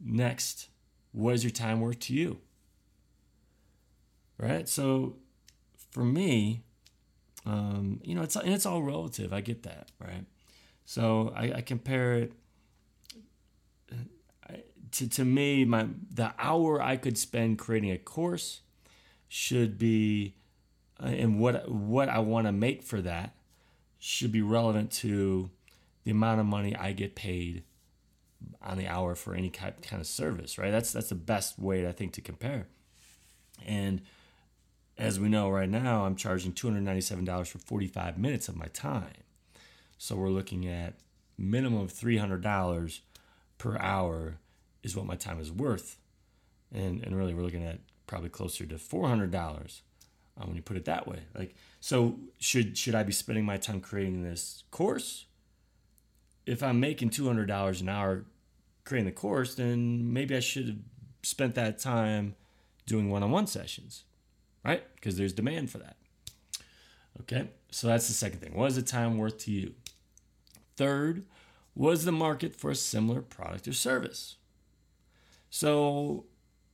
next, 0.00 0.68
what 1.12 1.34
is 1.34 1.42
your 1.42 1.50
time 1.50 1.80
worth 1.80 2.00
to 2.00 2.14
you? 2.14 2.40
right? 4.40 4.68
So 4.68 5.16
for 5.90 6.04
me, 6.04 6.62
um, 7.46 8.00
you 8.02 8.14
know, 8.14 8.22
it's 8.22 8.36
and 8.36 8.52
it's 8.52 8.66
all 8.66 8.82
relative. 8.82 9.32
I 9.32 9.40
get 9.40 9.62
that, 9.64 9.90
right? 10.00 10.24
So 10.84 11.32
I, 11.36 11.52
I 11.56 11.60
compare 11.60 12.14
it 12.14 12.32
to 14.92 15.08
to 15.08 15.24
me. 15.24 15.64
My 15.64 15.88
the 16.10 16.32
hour 16.38 16.82
I 16.82 16.96
could 16.96 17.18
spend 17.18 17.58
creating 17.58 17.90
a 17.90 17.98
course 17.98 18.60
should 19.28 19.78
be, 19.78 20.34
uh, 21.02 21.06
and 21.06 21.38
what 21.38 21.70
what 21.70 22.08
I 22.08 22.18
want 22.18 22.46
to 22.46 22.52
make 22.52 22.82
for 22.82 23.00
that 23.02 23.34
should 23.98 24.32
be 24.32 24.42
relevant 24.42 24.90
to 24.90 25.50
the 26.04 26.10
amount 26.10 26.40
of 26.40 26.46
money 26.46 26.74
I 26.74 26.92
get 26.92 27.14
paid 27.14 27.64
on 28.62 28.78
the 28.78 28.88
hour 28.88 29.14
for 29.14 29.34
any 29.34 29.50
kind 29.50 29.74
of 29.92 30.06
service, 30.06 30.58
right? 30.58 30.70
That's 30.70 30.92
that's 30.92 31.08
the 31.08 31.14
best 31.14 31.58
way 31.58 31.86
I 31.86 31.92
think 31.92 32.12
to 32.14 32.20
compare. 32.20 32.66
And 33.66 34.02
as 34.96 35.18
we 35.18 35.28
know 35.28 35.50
right 35.50 35.68
now, 35.68 36.04
I'm 36.04 36.16
charging 36.16 36.52
$297 36.52 37.46
for 37.48 37.58
45 37.58 38.18
minutes 38.18 38.48
of 38.48 38.56
my 38.56 38.66
time. 38.66 39.24
So 39.98 40.16
we're 40.16 40.28
looking 40.28 40.66
at 40.66 40.94
minimum 41.38 41.80
of 41.80 41.92
$300 41.92 43.00
per 43.58 43.78
hour 43.78 44.38
is 44.82 44.96
what 44.96 45.06
my 45.06 45.16
time 45.16 45.40
is 45.40 45.50
worth. 45.50 45.98
And, 46.72 47.02
and 47.02 47.16
really, 47.16 47.34
we're 47.34 47.42
looking 47.42 47.64
at 47.64 47.80
probably 48.06 48.28
closer 48.28 48.66
to 48.66 48.76
$400 48.76 49.82
um, 50.38 50.46
when 50.46 50.56
you 50.56 50.62
put 50.62 50.76
it 50.76 50.84
that 50.84 51.06
way. 51.06 51.20
Like, 51.34 51.54
so 51.80 52.18
should, 52.38 52.76
should 52.76 52.94
I 52.94 53.02
be 53.02 53.12
spending 53.12 53.44
my 53.44 53.56
time 53.56 53.80
creating 53.80 54.22
this 54.22 54.64
course? 54.70 55.26
If 56.46 56.62
I'm 56.62 56.80
making 56.80 57.10
$200 57.10 57.80
an 57.80 57.88
hour 57.88 58.24
creating 58.84 59.06
the 59.06 59.12
course, 59.12 59.54
then 59.54 60.12
maybe 60.12 60.36
I 60.36 60.40
should 60.40 60.66
have 60.66 60.78
spent 61.22 61.54
that 61.56 61.78
time 61.78 62.34
doing 62.86 63.10
one 63.10 63.22
on 63.22 63.30
one 63.30 63.46
sessions 63.46 64.04
right? 64.64 64.82
Because 64.94 65.16
there's 65.16 65.32
demand 65.32 65.70
for 65.70 65.78
that. 65.78 65.96
Okay, 67.20 67.48
so 67.70 67.86
that's 67.86 68.08
the 68.08 68.14
second 68.14 68.40
thing. 68.40 68.54
What 68.54 68.66
is 68.66 68.76
the 68.76 68.82
time 68.82 69.18
worth 69.18 69.38
to 69.38 69.50
you? 69.50 69.74
Third, 70.76 71.24
was 71.74 72.04
the 72.04 72.12
market 72.12 72.54
for 72.54 72.70
a 72.70 72.74
similar 72.74 73.20
product 73.20 73.68
or 73.68 73.72
service? 73.72 74.36
So, 75.50 76.24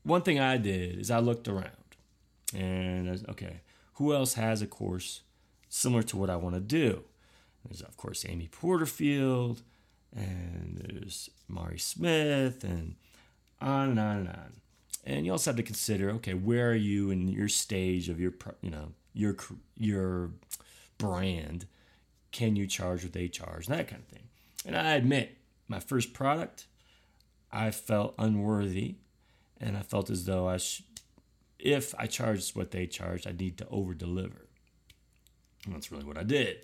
one 0.02 0.22
thing 0.22 0.38
I 0.38 0.58
did 0.58 0.98
is 0.98 1.10
I 1.10 1.18
looked 1.18 1.48
around 1.48 1.70
and 2.54 3.10
was, 3.10 3.24
okay, 3.30 3.60
who 3.94 4.14
else 4.14 4.34
has 4.34 4.62
a 4.62 4.66
course 4.66 5.22
similar 5.68 6.02
to 6.04 6.16
what 6.16 6.30
I 6.30 6.36
want 6.36 6.54
to 6.54 6.60
do? 6.60 7.02
There's, 7.64 7.80
of 7.80 7.96
course, 7.96 8.24
Amy 8.28 8.48
Porterfield, 8.48 9.62
and 10.14 10.78
there's 10.80 11.30
Mari 11.48 11.78
Smith, 11.78 12.62
and 12.62 12.96
on 13.60 13.90
and 13.90 13.98
on 14.00 14.16
and 14.18 14.28
on. 14.28 14.52
And 15.04 15.24
you 15.24 15.32
also 15.32 15.50
have 15.50 15.56
to 15.56 15.62
consider 15.62 16.10
okay 16.10 16.34
where 16.34 16.70
are 16.70 16.74
you 16.74 17.10
in 17.10 17.28
your 17.28 17.48
stage 17.48 18.08
of 18.08 18.20
your 18.20 18.32
you 18.60 18.70
know 18.70 18.92
your 19.14 19.36
your 19.76 20.30
brand? 20.98 21.66
Can 22.32 22.56
you 22.56 22.66
charge 22.66 23.02
what 23.02 23.12
they 23.12 23.28
charge? 23.28 23.66
And 23.66 23.78
that 23.78 23.88
kind 23.88 24.02
of 24.02 24.08
thing. 24.08 24.28
And 24.66 24.76
i 24.76 24.94
admit 24.94 25.38
my 25.68 25.80
first 25.80 26.12
product 26.12 26.66
i 27.52 27.70
felt 27.70 28.14
unworthy 28.18 28.96
and 29.60 29.76
i 29.76 29.82
felt 29.82 30.10
as 30.10 30.24
though 30.24 30.48
i 30.48 30.56
sh- 30.56 30.82
if 31.58 31.94
i 31.98 32.06
charged 32.06 32.54
what 32.56 32.70
they 32.70 32.86
charged 32.86 33.26
i 33.26 33.32
need 33.32 33.56
to 33.58 33.66
over 33.68 33.94
deliver 33.94 34.46
and 35.64 35.74
that's 35.74 35.90
really 35.90 36.04
what 36.04 36.18
i 36.18 36.22
did 36.22 36.58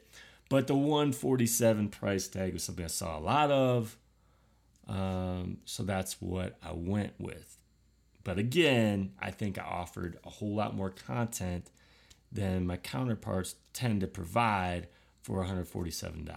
but 0.49 0.67
the 0.67 0.75
147 0.75 1.89
price 1.89 2.29
tag 2.29 2.53
was 2.53 2.63
something 2.63 2.85
i 2.85 2.89
saw 2.89 3.19
a 3.19 3.21
lot 3.21 3.51
of 3.51 3.97
um, 4.89 5.59
so 5.65 5.83
that's 5.83 6.21
what 6.21 6.59
i 6.63 6.73
went 6.73 7.13
with 7.19 7.59
but 8.25 8.39
again, 8.39 9.13
I 9.19 9.31
think 9.31 9.59
I 9.59 9.63
offered 9.63 10.19
a 10.25 10.31
whole 10.31 10.55
lot 10.55 10.77
more 10.77 10.91
content 10.91 11.71
than 12.31 12.67
my 12.67 12.77
counterparts 12.77 13.57
tend 13.73 14.01
to 14.01 14.07
provide 14.07 14.89
for 15.23 15.45
$147. 15.45 16.29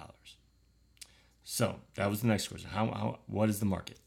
So 1.43 1.75
that 1.95 2.09
was 2.09 2.21
the 2.21 2.27
next 2.27 2.47
question. 2.47 2.69
How, 2.71 2.87
how 2.87 3.19
what 3.27 3.49
is 3.49 3.59
the 3.59 3.65
market? 3.65 3.99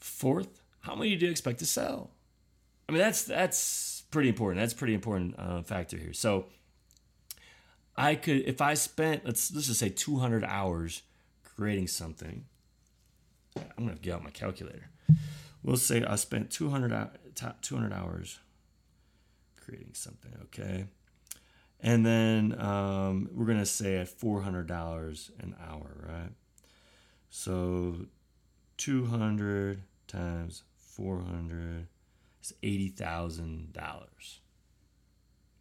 Fourth, 0.00 0.62
how 0.80 0.94
many 0.94 1.14
do 1.16 1.26
you 1.26 1.30
expect 1.30 1.58
to 1.60 1.66
sell? 1.66 2.10
I 2.88 2.92
mean, 2.92 3.00
that's 3.00 3.22
that's 3.22 4.04
pretty 4.10 4.28
important. 4.28 4.60
That's 4.60 4.74
pretty 4.74 4.94
important 4.94 5.34
uh, 5.38 5.62
factor 5.62 5.96
here. 5.96 6.12
So 6.12 6.46
I 7.96 8.14
could, 8.14 8.42
if 8.46 8.60
I 8.60 8.74
spent 8.74 9.24
let's 9.24 9.52
let's 9.52 9.66
just 9.66 9.80
say 9.80 9.90
200 9.90 10.44
hours 10.44 11.02
creating 11.44 11.88
something. 11.88 12.44
I'm 13.56 13.86
gonna 13.86 13.96
get 13.96 14.14
out 14.14 14.24
my 14.24 14.30
calculator 14.30 14.90
we'll 15.62 15.76
say 15.76 16.02
I 16.04 16.16
spent 16.16 16.50
200, 16.50 17.10
200 17.62 17.92
hours 17.92 18.38
creating 19.56 19.94
something, 19.94 20.32
okay? 20.44 20.86
And 21.80 22.04
then 22.04 22.60
um, 22.60 23.30
we're 23.32 23.46
going 23.46 23.58
to 23.58 23.66
say 23.66 23.96
at 23.96 24.08
$400 24.08 25.30
an 25.40 25.56
hour, 25.66 26.06
right? 26.08 26.32
So 27.30 28.06
200 28.76 29.82
times 30.10 30.62
400 30.96 31.86
is 32.42 32.54
$80,000. 32.62 33.76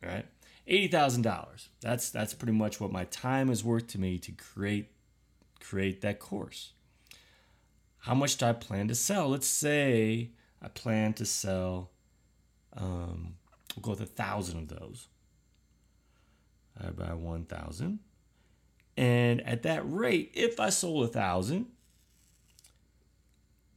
Right? 0.03 0.25
$80,000. 0.67 1.67
That's 1.81 2.09
that's 2.09 2.33
pretty 2.33 2.53
much 2.53 2.79
what 2.79 2.91
my 2.91 3.05
time 3.05 3.49
is 3.49 3.63
worth 3.63 3.87
to 3.87 3.99
me 3.99 4.17
to 4.19 4.31
create 4.31 4.91
create 5.59 6.01
that 6.01 6.19
course. 6.19 6.73
How 7.99 8.13
much 8.13 8.37
do 8.37 8.45
I 8.45 8.53
plan 8.53 8.87
to 8.87 8.95
sell? 8.95 9.29
Let's 9.29 9.47
say 9.47 10.29
I 10.61 10.67
plan 10.69 11.13
to 11.13 11.25
sell, 11.25 11.91
um, 12.77 13.35
we'll 13.75 13.81
go 13.81 13.91
with 13.91 14.01
a 14.01 14.05
thousand 14.05 14.71
of 14.71 14.79
those. 14.79 15.07
I 16.81 16.91
buy 16.91 17.13
1,000. 17.13 17.99
And 18.95 19.41
at 19.41 19.63
that 19.63 19.81
rate, 19.85 20.31
if 20.33 20.59
I 20.59 20.69
sold 20.69 21.05
a 21.05 21.07
thousand, 21.07 21.67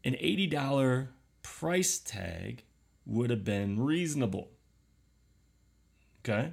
an 0.05 0.15
$80 0.15 1.09
price 1.43 1.99
tag 1.99 2.65
would 3.07 3.31
have 3.31 3.45
been 3.45 3.81
reasonable. 3.81 4.51
Okay? 6.25 6.53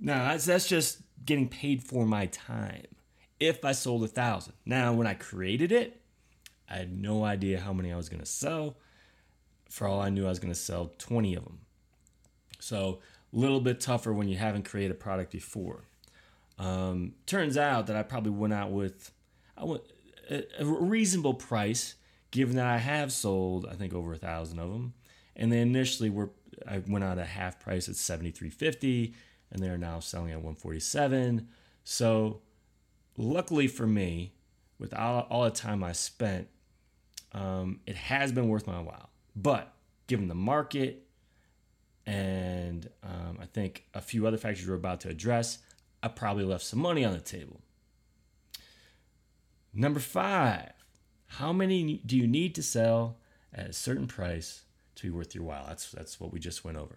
Now, 0.00 0.28
that's, 0.28 0.44
that's 0.44 0.68
just 0.68 1.00
getting 1.24 1.48
paid 1.48 1.82
for 1.82 2.06
my 2.06 2.26
time 2.26 2.86
if 3.40 3.64
I 3.64 3.72
sold 3.72 4.04
a 4.04 4.08
thousand. 4.08 4.54
Now, 4.64 4.92
when 4.92 5.06
I 5.06 5.14
created 5.14 5.72
it, 5.72 6.00
I 6.70 6.76
had 6.76 6.96
no 6.96 7.24
idea 7.24 7.60
how 7.60 7.72
many 7.72 7.92
I 7.92 7.96
was 7.96 8.08
going 8.08 8.20
to 8.20 8.26
sell. 8.26 8.76
For 9.68 9.86
all 9.86 10.00
I 10.00 10.10
knew, 10.10 10.26
I 10.26 10.28
was 10.28 10.38
going 10.38 10.52
to 10.52 10.58
sell 10.58 10.92
20 10.98 11.34
of 11.34 11.44
them. 11.44 11.58
So, 12.60 13.00
a 13.32 13.36
little 13.36 13.60
bit 13.60 13.80
tougher 13.80 14.12
when 14.12 14.28
you 14.28 14.36
haven't 14.36 14.64
created 14.64 14.92
a 14.92 14.94
product 14.94 15.32
before. 15.32 15.84
Um, 16.58 17.14
turns 17.26 17.56
out 17.56 17.86
that 17.86 17.96
I 17.96 18.02
probably 18.02 18.32
went 18.32 18.52
out 18.52 18.72
with 18.72 19.12
I 19.58 19.64
went, 19.64 19.82
a, 20.30 20.64
reasonable 20.64 21.34
price, 21.34 21.94
given 22.30 22.56
that 22.56 22.66
I 22.66 22.78
have 22.78 23.12
sold, 23.12 23.66
I 23.70 23.74
think, 23.74 23.94
over 23.94 24.12
a 24.12 24.18
thousand 24.18 24.58
of 24.58 24.70
them. 24.70 24.94
And 25.36 25.52
they 25.52 25.60
initially 25.60 26.10
were, 26.10 26.30
I 26.66 26.82
went 26.86 27.04
out 27.04 27.18
at 27.18 27.26
half 27.26 27.60
price 27.60 27.88
at 27.88 27.94
73.50, 27.94 29.14
and 29.50 29.62
they're 29.62 29.78
now 29.78 30.00
selling 30.00 30.30
at 30.30 30.38
147. 30.38 31.48
So, 31.84 32.40
luckily 33.16 33.66
for 33.66 33.86
me, 33.86 34.32
with 34.78 34.94
all, 34.94 35.26
all 35.30 35.44
the 35.44 35.50
time 35.50 35.82
I 35.82 35.92
spent 35.92 36.48
um, 37.32 37.80
it 37.86 37.96
has 37.96 38.32
been 38.32 38.48
worth 38.48 38.66
my 38.66 38.80
while. 38.80 39.10
But 39.36 39.72
given 40.06 40.28
the 40.28 40.34
market 40.34 41.04
and 42.06 42.88
um, 43.02 43.38
I 43.40 43.46
think 43.46 43.84
a 43.94 44.00
few 44.00 44.26
other 44.26 44.38
factors 44.38 44.66
we're 44.66 44.74
about 44.74 45.00
to 45.02 45.08
address, 45.08 45.58
I 46.02 46.08
probably 46.08 46.44
left 46.44 46.64
some 46.64 46.78
money 46.78 47.04
on 47.04 47.12
the 47.12 47.20
table. 47.20 47.60
Number 49.74 50.00
five, 50.00 50.72
how 51.26 51.52
many 51.52 52.00
do 52.04 52.16
you 52.16 52.26
need 52.26 52.54
to 52.54 52.62
sell 52.62 53.16
at 53.52 53.68
a 53.68 53.72
certain 53.72 54.06
price 54.06 54.62
to 54.96 55.02
be 55.04 55.10
worth 55.10 55.34
your 55.34 55.44
while? 55.44 55.64
That's 55.68 55.90
that's 55.90 56.18
what 56.18 56.32
we 56.32 56.40
just 56.40 56.64
went 56.64 56.76
over. 56.76 56.96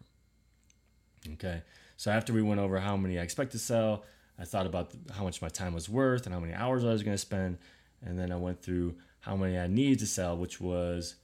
Okay, 1.34 1.62
so 1.98 2.10
after 2.10 2.34
we 2.34 2.42
went 2.42 2.60
over 2.60 2.80
how 2.80 2.98
many 2.98 3.20
I 3.20 3.22
expect 3.22 3.52
to 3.52 3.60
sell, 3.60 4.04
I 4.40 4.46
thought 4.46 4.66
about 4.66 4.92
how 5.12 5.24
much 5.24 5.42
my 5.42 5.50
time 5.50 5.74
was 5.74 5.88
worth 5.88 6.26
and 6.26 6.34
how 6.34 6.40
many 6.40 6.54
hours 6.54 6.84
I 6.84 6.88
was 6.88 7.04
going 7.04 7.14
to 7.14 7.22
spend, 7.22 7.60
and 8.04 8.18
then 8.18 8.32
I 8.32 8.38
went 8.38 8.64
through 8.64 8.96
how 9.20 9.36
many 9.36 9.60
I 9.60 9.68
needed 9.68 10.00
to 10.00 10.08
sell, 10.08 10.36
which 10.36 10.60
was 10.60 11.16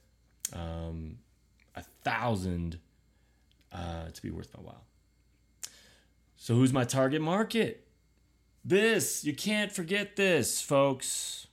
um, 0.52 1.18
a 1.74 1.82
thousand 2.04 2.78
uh, 3.72 4.10
to 4.12 4.22
be 4.22 4.30
worth 4.30 4.54
my 4.56 4.62
while. 4.62 4.84
So 6.36 6.54
who's 6.54 6.72
my 6.72 6.84
target 6.84 7.20
market? 7.20 7.87
This 8.64 9.24
you 9.24 9.34
can't 9.34 9.72
forget 9.72 10.16
this, 10.16 10.60
folks. 10.60 11.46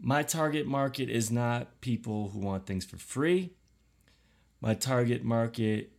My 0.00 0.22
target 0.22 0.66
market 0.66 1.10
is 1.10 1.30
not 1.30 1.80
people 1.80 2.28
who 2.30 2.38
want 2.38 2.66
things 2.66 2.84
for 2.84 2.96
free. 2.96 3.52
My 4.60 4.74
target 4.74 5.24
market 5.24 5.92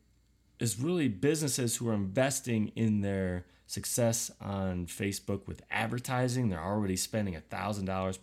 is 0.59 0.79
really 0.79 1.07
businesses 1.07 1.77
who 1.77 1.89
are 1.89 1.93
investing 1.93 2.71
in 2.75 3.01
their 3.01 3.45
success 3.65 4.31
on 4.41 4.86
Facebook 4.86 5.48
with 5.48 5.62
advertising. 5.69 6.50
They're 6.50 6.63
already 6.63 6.95
spending 6.95 7.36
$1,000 7.36 8.19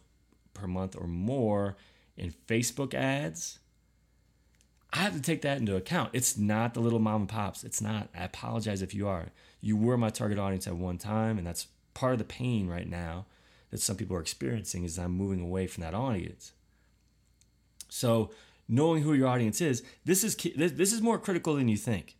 per 0.54 0.66
month 0.66 0.96
or 0.96 1.06
more 1.06 1.76
in 2.16 2.34
Facebook 2.46 2.94
ads. 2.94 3.58
I 4.92 4.98
have 4.98 5.14
to 5.14 5.20
take 5.20 5.42
that 5.42 5.58
into 5.58 5.76
account. 5.76 6.10
It's 6.12 6.38
not 6.38 6.74
the 6.74 6.80
little 6.80 6.98
mom 6.98 7.22
and 7.22 7.28
pops. 7.28 7.64
It's 7.64 7.80
not. 7.80 8.08
I 8.16 8.24
apologize 8.24 8.82
if 8.82 8.94
you 8.94 9.08
are. 9.08 9.26
You 9.60 9.76
were 9.76 9.96
my 9.96 10.10
target 10.10 10.38
audience 10.38 10.66
at 10.66 10.76
one 10.76 10.98
time, 10.98 11.38
and 11.38 11.46
that's 11.46 11.66
part 11.92 12.12
of 12.12 12.18
the 12.18 12.24
pain 12.24 12.68
right 12.68 12.88
now 12.88 13.26
that 13.70 13.80
some 13.80 13.96
people 13.96 14.16
are 14.16 14.20
experiencing 14.20 14.84
is 14.84 14.98
I'm 14.98 15.12
moving 15.12 15.40
away 15.40 15.66
from 15.66 15.82
that 15.82 15.94
audience. 15.94 16.52
So, 17.88 18.30
knowing 18.68 19.02
who 19.02 19.12
your 19.12 19.28
audience 19.28 19.60
is, 19.60 19.82
this 20.04 20.24
is 20.24 20.36
this 20.36 20.92
is 20.92 21.02
more 21.02 21.18
critical 21.18 21.54
than 21.54 21.68
you 21.68 21.76
think. 21.76 22.16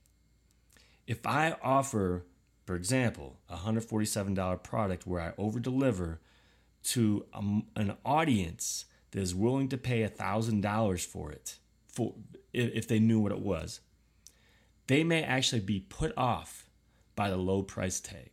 If 1.07 1.25
I 1.27 1.57
offer, 1.63 2.25
for 2.65 2.75
example, 2.75 3.39
a 3.49 3.57
$147 3.57 4.63
product 4.63 5.07
where 5.07 5.21
I 5.21 5.33
over 5.39 5.61
deliver 5.61 6.21
to 6.85 7.27
a, 7.33 7.39
an 7.77 7.97
audience 8.05 8.87
that 9.13 9.21
is 9.21 9.35
willing 9.35 9.69
to 9.69 9.79
pay 9.79 10.03
$1,000 10.03 11.05
for 11.05 11.31
it, 11.31 11.59
for 11.97 12.15
if 12.53 12.87
they 12.87 12.99
knew 12.99 13.21
what 13.21 13.33
it 13.33 13.41
was, 13.41 13.81
they 14.87 15.03
may 15.03 15.23
actually 15.23 15.61
be 15.61 15.81
put 15.81 16.13
off 16.17 16.69
by 17.17 17.31
the 17.31 17.37
low 17.37 17.63
price 17.63 18.01
tag. 18.01 18.31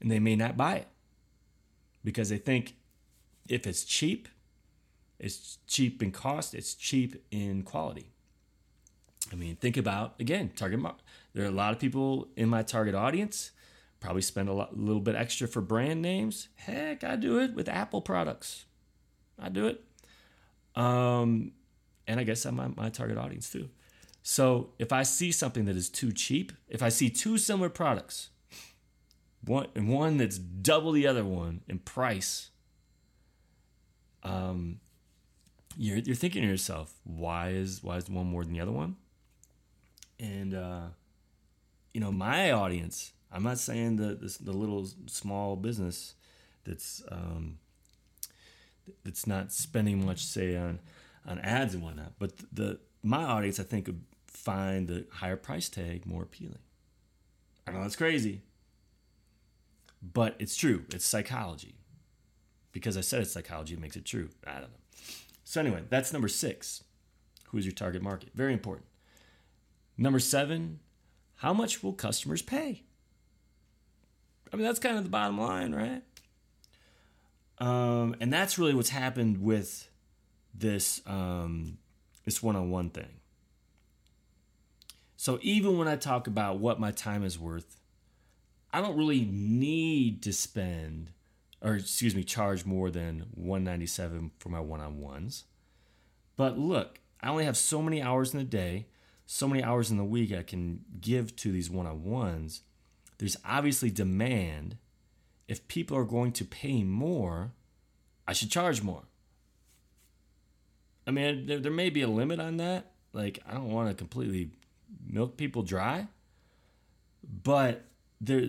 And 0.00 0.10
they 0.10 0.18
may 0.18 0.36
not 0.36 0.56
buy 0.56 0.76
it 0.76 0.88
because 2.04 2.28
they 2.28 2.36
think 2.36 2.76
if 3.48 3.66
it's 3.66 3.84
cheap, 3.84 4.28
it's 5.18 5.58
cheap 5.66 6.02
in 6.02 6.12
cost, 6.12 6.54
it's 6.54 6.74
cheap 6.74 7.24
in 7.30 7.62
quality. 7.62 8.12
I 9.32 9.34
mean, 9.34 9.56
think 9.56 9.78
about 9.78 10.20
again, 10.20 10.52
target 10.54 10.78
market. 10.78 11.02
There 11.32 11.44
are 11.44 11.48
a 11.48 11.50
lot 11.50 11.72
of 11.72 11.78
people 11.78 12.28
in 12.36 12.50
my 12.50 12.62
target 12.62 12.94
audience 12.94 13.50
probably 13.98 14.22
spend 14.22 14.50
a 14.50 14.52
lot, 14.52 14.78
little 14.78 15.00
bit 15.00 15.16
extra 15.16 15.48
for 15.48 15.62
brand 15.62 16.02
names. 16.02 16.48
Heck, 16.56 17.02
I 17.02 17.16
do 17.16 17.40
it 17.40 17.54
with 17.54 17.68
Apple 17.68 18.02
products. 18.02 18.66
I 19.38 19.48
do 19.48 19.66
it. 19.66 19.85
Um, 20.76 21.52
and 22.06 22.20
I 22.20 22.24
guess 22.24 22.44
I'm 22.44 22.56
my, 22.56 22.68
my 22.68 22.90
target 22.90 23.18
audience 23.18 23.50
too. 23.50 23.68
So 24.22 24.70
if 24.78 24.92
I 24.92 25.02
see 25.02 25.32
something 25.32 25.64
that 25.64 25.76
is 25.76 25.88
too 25.88 26.12
cheap, 26.12 26.52
if 26.68 26.82
I 26.82 26.88
see 26.88 27.10
two 27.10 27.38
similar 27.38 27.68
products 27.68 28.30
one 29.46 29.68
and 29.74 29.88
one 29.88 30.16
that's 30.16 30.38
double 30.38 30.92
the 30.92 31.06
other 31.06 31.24
one 31.24 31.60
in 31.68 31.78
price 31.78 32.50
um 34.22 34.80
you're 35.76 35.98
you're 35.98 36.16
thinking 36.16 36.42
to 36.42 36.48
yourself 36.48 36.94
why 37.04 37.50
is 37.50 37.82
why 37.82 37.96
is 37.96 38.10
one 38.10 38.26
more 38.26 38.44
than 38.44 38.52
the 38.52 38.60
other 38.60 38.72
one 38.72 38.96
and 40.18 40.54
uh 40.54 40.86
you 41.94 42.00
know 42.00 42.10
my 42.10 42.50
audience 42.50 43.12
i'm 43.32 43.42
not 43.42 43.58
saying 43.58 43.96
the 43.96 44.14
the, 44.14 44.36
the 44.40 44.52
little 44.52 44.88
small 45.06 45.54
business 45.56 46.14
that's 46.64 47.02
um 47.10 47.58
that's 49.04 49.26
not 49.26 49.52
spending 49.52 50.04
much 50.04 50.24
say 50.24 50.56
on 50.56 50.80
on 51.26 51.38
ads 51.40 51.74
and 51.74 51.82
whatnot 51.82 52.12
but 52.18 52.32
the 52.52 52.78
my 53.02 53.24
audience 53.24 53.58
i 53.58 53.62
think 53.62 53.86
would 53.86 54.02
find 54.26 54.88
the 54.88 55.06
higher 55.12 55.36
price 55.36 55.68
tag 55.68 56.06
more 56.06 56.22
appealing 56.22 56.58
i 57.66 57.72
know 57.72 57.82
that's 57.82 57.96
crazy 57.96 58.42
but 60.12 60.36
it's 60.38 60.56
true. 60.56 60.84
It's 60.92 61.04
psychology. 61.04 61.74
Because 62.72 62.96
I 62.96 63.00
said 63.00 63.22
it's 63.22 63.32
psychology, 63.32 63.74
it 63.74 63.80
makes 63.80 63.96
it 63.96 64.04
true. 64.04 64.28
I 64.46 64.52
don't 64.54 64.62
know. 64.62 64.78
So, 65.44 65.60
anyway, 65.60 65.82
that's 65.88 66.12
number 66.12 66.28
six. 66.28 66.84
Who's 67.48 67.64
your 67.64 67.72
target 67.72 68.02
market? 68.02 68.30
Very 68.34 68.52
important. 68.52 68.86
Number 69.96 70.18
seven, 70.18 70.80
how 71.36 71.54
much 71.54 71.82
will 71.82 71.94
customers 71.94 72.42
pay? 72.42 72.82
I 74.52 74.56
mean, 74.56 74.64
that's 74.64 74.78
kind 74.78 74.98
of 74.98 75.04
the 75.04 75.10
bottom 75.10 75.40
line, 75.40 75.74
right? 75.74 76.02
Um, 77.58 78.16
and 78.20 78.32
that's 78.32 78.58
really 78.58 78.74
what's 78.74 78.90
happened 78.90 79.42
with 79.42 79.88
this 80.54 81.00
um, 81.06 81.78
this 82.24 82.42
one-on-one 82.42 82.90
thing. 82.90 83.20
So 85.16 85.38
even 85.42 85.78
when 85.78 85.88
I 85.88 85.96
talk 85.96 86.26
about 86.26 86.58
what 86.58 86.78
my 86.78 86.90
time 86.90 87.24
is 87.24 87.38
worth, 87.38 87.80
I 88.72 88.80
don't 88.80 88.96
really 88.96 89.24
need 89.30 90.22
to 90.24 90.32
spend 90.32 91.12
or 91.62 91.74
excuse 91.74 92.14
me, 92.14 92.22
charge 92.22 92.64
more 92.64 92.90
than 92.90 93.26
197 93.34 94.30
for 94.38 94.48
my 94.50 94.60
one-on-ones. 94.60 95.44
But 96.36 96.58
look, 96.58 97.00
I 97.20 97.28
only 97.28 97.44
have 97.44 97.56
so 97.56 97.80
many 97.80 98.02
hours 98.02 98.32
in 98.32 98.38
the 98.38 98.44
day, 98.44 98.86
so 99.26 99.48
many 99.48 99.62
hours 99.62 99.90
in 99.90 99.96
the 99.96 100.04
week 100.04 100.32
I 100.32 100.42
can 100.42 100.84
give 101.00 101.34
to 101.36 101.50
these 101.50 101.70
one-on-ones. 101.70 102.62
There's 103.18 103.36
obviously 103.44 103.90
demand. 103.90 104.76
If 105.48 105.68
people 105.68 105.96
are 105.96 106.04
going 106.04 106.32
to 106.32 106.44
pay 106.44 106.82
more, 106.82 107.52
I 108.26 108.32
should 108.32 108.50
charge 108.50 108.82
more. 108.82 109.02
I 111.06 111.12
mean, 111.12 111.46
there, 111.46 111.58
there 111.58 111.72
may 111.72 111.90
be 111.90 112.02
a 112.02 112.08
limit 112.08 112.40
on 112.40 112.56
that. 112.56 112.92
Like, 113.12 113.38
I 113.48 113.54
don't 113.54 113.70
want 113.70 113.88
to 113.88 113.94
completely 113.94 114.50
milk 115.06 115.36
people 115.36 115.62
dry, 115.62 116.08
but 117.42 117.84
there 118.20 118.48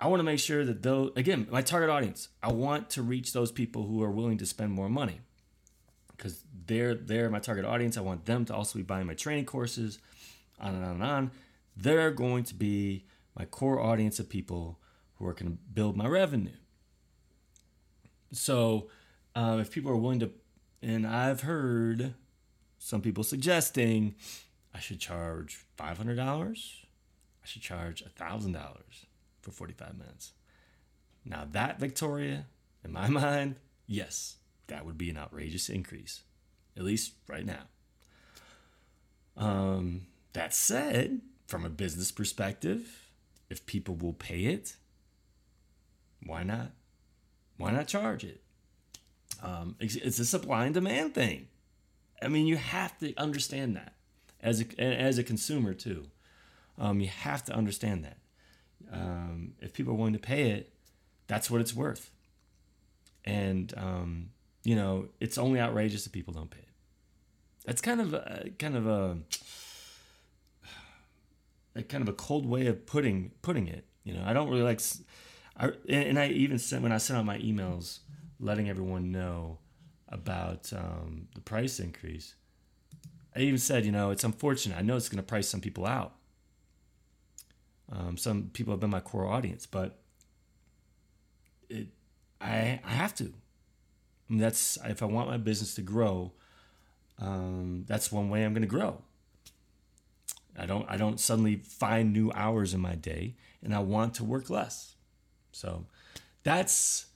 I 0.00 0.06
want 0.06 0.20
to 0.20 0.24
make 0.24 0.38
sure 0.38 0.64
that 0.64 0.82
those 0.82 1.12
again, 1.16 1.46
my 1.50 1.60
target 1.60 1.90
audience, 1.90 2.28
I 2.42 2.52
want 2.52 2.90
to 2.90 3.02
reach 3.02 3.32
those 3.32 3.52
people 3.52 3.86
who 3.86 4.02
are 4.02 4.10
willing 4.10 4.38
to 4.38 4.46
spend 4.46 4.72
more 4.72 4.88
money. 4.88 5.20
Because 6.16 6.42
they're 6.66 6.94
they're 6.94 7.30
my 7.30 7.38
target 7.38 7.64
audience. 7.64 7.98
I 7.98 8.00
want 8.00 8.24
them 8.24 8.44
to 8.46 8.54
also 8.54 8.78
be 8.78 8.82
buying 8.82 9.06
my 9.06 9.14
training 9.14 9.44
courses, 9.44 9.98
on 10.58 10.74
and 10.74 10.84
on 10.84 10.90
and 10.92 11.02
on. 11.02 11.30
They're 11.76 12.10
going 12.10 12.44
to 12.44 12.54
be 12.54 13.04
my 13.36 13.44
core 13.44 13.80
audience 13.80 14.18
of 14.18 14.28
people 14.28 14.78
going 15.34 15.52
to 15.52 15.58
build 15.72 15.96
my 15.96 16.06
revenue. 16.06 16.56
So, 18.32 18.88
uh, 19.34 19.58
if 19.60 19.70
people 19.70 19.90
are 19.90 19.96
willing 19.96 20.20
to, 20.20 20.30
and 20.82 21.06
I've 21.06 21.42
heard 21.42 22.14
some 22.78 23.00
people 23.00 23.24
suggesting 23.24 24.14
I 24.74 24.78
should 24.80 25.00
charge 25.00 25.64
five 25.76 25.98
hundred 25.98 26.16
dollars, 26.16 26.84
I 27.42 27.46
should 27.46 27.62
charge 27.62 28.02
a 28.02 28.08
thousand 28.08 28.52
dollars 28.52 29.06
for 29.40 29.50
45 29.50 29.98
minutes. 29.98 30.32
Now, 31.24 31.46
that, 31.52 31.78
Victoria, 31.80 32.46
in 32.84 32.92
my 32.92 33.08
mind, 33.08 33.56
yes, 33.86 34.36
that 34.66 34.84
would 34.84 34.98
be 34.98 35.10
an 35.10 35.18
outrageous 35.18 35.68
increase, 35.68 36.22
at 36.76 36.84
least 36.84 37.12
right 37.28 37.44
now. 37.44 37.62
Um, 39.36 40.06
that 40.32 40.54
said, 40.54 41.20
from 41.46 41.64
a 41.64 41.70
business 41.70 42.12
perspective, 42.12 43.08
if 43.48 43.66
people 43.66 43.94
will 43.96 44.12
pay 44.12 44.44
it, 44.44 44.76
why 46.24 46.42
not? 46.42 46.72
Why 47.56 47.70
not 47.72 47.88
charge 47.88 48.24
it? 48.24 48.40
Um, 49.42 49.76
it's, 49.80 50.18
a 50.18 50.24
supply 50.24 50.64
and 50.64 50.74
demand 50.74 51.14
thing. 51.14 51.48
I 52.22 52.28
mean, 52.28 52.46
you 52.46 52.56
have 52.56 52.98
to 52.98 53.14
understand 53.16 53.76
that 53.76 53.94
as 54.42 54.60
a, 54.60 54.80
as 54.80 55.18
a 55.18 55.22
consumer 55.22 55.74
too. 55.74 56.06
Um, 56.78 57.00
you 57.00 57.08
have 57.08 57.44
to 57.44 57.54
understand 57.54 58.04
that 58.04 58.18
um, 58.92 59.52
if 59.60 59.72
people 59.72 59.92
are 59.92 59.96
willing 59.96 60.12
to 60.12 60.18
pay 60.18 60.50
it, 60.50 60.72
that's 61.26 61.50
what 61.50 61.60
it's 61.60 61.74
worth. 61.74 62.10
And 63.24 63.72
um, 63.76 64.30
you 64.64 64.76
know, 64.76 65.08
it's 65.20 65.38
only 65.38 65.60
outrageous 65.60 66.06
if 66.06 66.12
people 66.12 66.32
don't 66.34 66.50
pay 66.50 66.60
it. 66.60 66.68
That's 67.64 67.80
kind 67.80 68.00
of 68.00 68.14
a, 68.14 68.50
kind 68.58 68.76
of 68.76 68.86
a, 68.86 69.18
a 71.76 71.82
kind 71.82 72.02
of 72.02 72.08
a 72.08 72.14
cold 72.14 72.46
way 72.46 72.66
of 72.66 72.86
putting 72.86 73.32
putting 73.42 73.68
it. 73.68 73.84
You 74.04 74.14
know, 74.14 74.22
I 74.24 74.32
don't 74.32 74.48
really 74.48 74.62
like. 74.62 74.80
I, 75.60 75.72
and 75.88 76.18
I 76.18 76.28
even 76.28 76.58
sent 76.58 76.82
when 76.82 76.92
I 76.92 76.98
sent 76.98 77.18
out 77.18 77.26
my 77.26 77.38
emails, 77.38 78.00
letting 78.40 78.68
everyone 78.70 79.12
know 79.12 79.58
about 80.08 80.72
um, 80.72 81.28
the 81.34 81.40
price 81.42 81.78
increase. 81.80 82.34
I 83.36 83.40
even 83.40 83.58
said, 83.58 83.84
you 83.86 83.92
know, 83.92 84.10
it's 84.10 84.24
unfortunate. 84.24 84.78
I 84.78 84.82
know 84.82 84.96
it's 84.96 85.08
going 85.08 85.18
to 85.22 85.28
price 85.28 85.48
some 85.48 85.60
people 85.60 85.86
out 85.86 86.14
Um, 87.92 88.16
some 88.16 88.50
people 88.52 88.72
have 88.72 88.80
been 88.80 88.90
my 88.90 89.00
core 89.00 89.26
audience, 89.26 89.66
but 89.66 89.98
it, 91.68 91.88
I, 92.40 92.80
I 92.84 92.90
have 92.90 93.14
to. 93.16 93.24
I 93.24 94.32
mean, 94.32 94.38
that's 94.40 94.78
if 94.84 95.02
I 95.02 95.06
want 95.06 95.28
my 95.28 95.36
business 95.36 95.74
to 95.74 95.82
grow. 95.82 96.32
Um, 97.18 97.84
that's 97.86 98.10
one 98.12 98.30
way 98.30 98.44
I'm 98.44 98.52
going 98.54 98.62
to 98.62 98.68
grow. 98.68 99.02
I 100.58 100.66
don't 100.66 100.86
I 100.88 100.96
don't 100.96 101.18
suddenly 101.20 101.56
find 101.56 102.12
new 102.12 102.30
hours 102.34 102.74
in 102.74 102.80
my 102.80 102.94
day, 102.94 103.36
and 103.62 103.74
I 103.74 103.80
want 103.80 104.14
to 104.14 104.24
work 104.24 104.50
less. 104.50 104.94
So 105.52 105.86
that's 106.42 107.06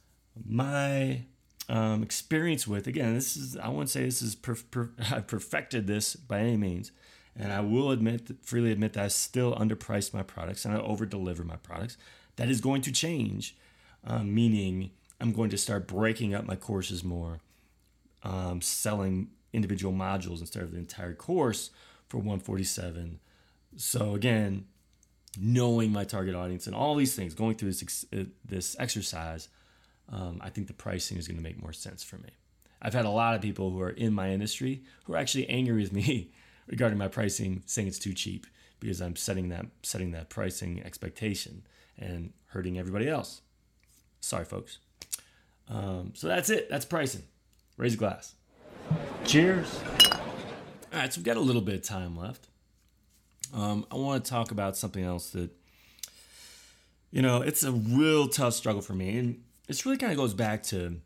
my 0.44 1.22
um, 1.68 2.02
experience 2.02 2.66
with. 2.66 2.86
Again, 2.86 3.14
this 3.14 3.36
is 3.36 3.56
I 3.56 3.68
won't 3.68 3.90
say 3.90 4.04
this 4.04 4.22
is 4.22 4.34
per, 4.34 4.54
per, 4.70 4.90
I 5.10 5.20
perfected 5.20 5.86
this 5.86 6.16
by 6.16 6.40
any 6.40 6.56
means, 6.56 6.92
and 7.36 7.52
I 7.52 7.60
will 7.60 7.90
admit 7.90 8.30
freely 8.42 8.72
admit 8.72 8.94
that 8.94 9.04
I 9.04 9.08
still 9.08 9.54
underpriced 9.54 10.12
my 10.12 10.22
products 10.22 10.64
and 10.64 10.74
I 10.74 10.80
over 10.80 11.06
deliver 11.06 11.44
my 11.44 11.56
products. 11.56 11.96
That 12.36 12.48
is 12.48 12.60
going 12.60 12.82
to 12.82 12.92
change, 12.92 13.56
um, 14.04 14.34
meaning 14.34 14.90
I'm 15.20 15.32
going 15.32 15.50
to 15.50 15.58
start 15.58 15.86
breaking 15.86 16.34
up 16.34 16.44
my 16.44 16.56
courses 16.56 17.04
more, 17.04 17.40
um, 18.24 18.60
selling 18.60 19.28
individual 19.52 19.94
modules 19.94 20.40
instead 20.40 20.64
of 20.64 20.72
the 20.72 20.78
entire 20.78 21.14
course 21.14 21.70
for 22.08 22.18
147. 22.18 23.20
So 23.76 24.14
again, 24.14 24.66
knowing 25.38 25.92
my 25.92 26.04
target 26.04 26.34
audience 26.34 26.66
and 26.66 26.74
all 26.74 26.94
these 26.94 27.14
things, 27.14 27.34
going 27.34 27.56
through 27.56 27.72
this 27.72 28.04
uh, 28.12 28.24
this 28.44 28.76
exercise, 28.78 29.48
um, 30.10 30.40
I 30.42 30.50
think 30.50 30.66
the 30.66 30.74
pricing 30.74 31.16
is 31.18 31.26
going 31.26 31.38
to 31.38 31.42
make 31.42 31.60
more 31.60 31.72
sense 31.72 32.02
for 32.02 32.16
me. 32.18 32.30
I've 32.82 32.94
had 32.94 33.06
a 33.06 33.10
lot 33.10 33.34
of 33.34 33.40
people 33.40 33.70
who 33.70 33.80
are 33.80 33.90
in 33.90 34.12
my 34.12 34.30
industry 34.30 34.82
who 35.04 35.14
are 35.14 35.16
actually 35.16 35.48
angry 35.48 35.80
with 35.82 35.92
me 36.00 36.30
regarding 36.66 36.98
my 36.98 37.08
pricing, 37.08 37.62
saying 37.66 37.88
it's 37.88 37.98
too 37.98 38.12
cheap 38.12 38.46
because 38.80 39.00
I'm 39.00 39.16
setting 39.16 39.48
that 39.48 39.66
setting 39.82 40.12
that 40.12 40.28
pricing 40.28 40.82
expectation 40.84 41.66
and 41.98 42.32
hurting 42.46 42.78
everybody 42.78 43.08
else. 43.08 43.40
Sorry, 44.20 44.44
folks. 44.44 44.78
Um, 45.68 46.12
so 46.14 46.28
that's 46.28 46.50
it. 46.50 46.68
That's 46.68 46.84
pricing. 46.84 47.22
Raise 47.76 47.94
a 47.94 47.96
glass. 47.96 48.34
Cheers. 49.24 49.80
All 50.92 51.00
right, 51.00 51.12
so 51.12 51.18
we've 51.18 51.24
got 51.24 51.36
a 51.36 51.40
little 51.40 51.62
bit 51.62 51.74
of 51.74 51.82
time 51.82 52.16
left. 52.16 52.48
Um, 53.54 53.86
I 53.90 53.94
want 53.94 54.24
to 54.24 54.30
talk 54.30 54.50
about 54.50 54.76
something 54.76 55.04
else 55.04 55.30
that, 55.30 55.50
you 57.12 57.22
know, 57.22 57.40
it's 57.40 57.62
a 57.62 57.70
real 57.70 58.26
tough 58.26 58.54
struggle 58.54 58.82
for 58.82 58.94
me. 58.94 59.16
And 59.16 59.42
this 59.68 59.86
really 59.86 59.96
kind 59.96 60.10
of 60.10 60.18
goes 60.18 60.34
back 60.34 60.64
to 60.64 61.00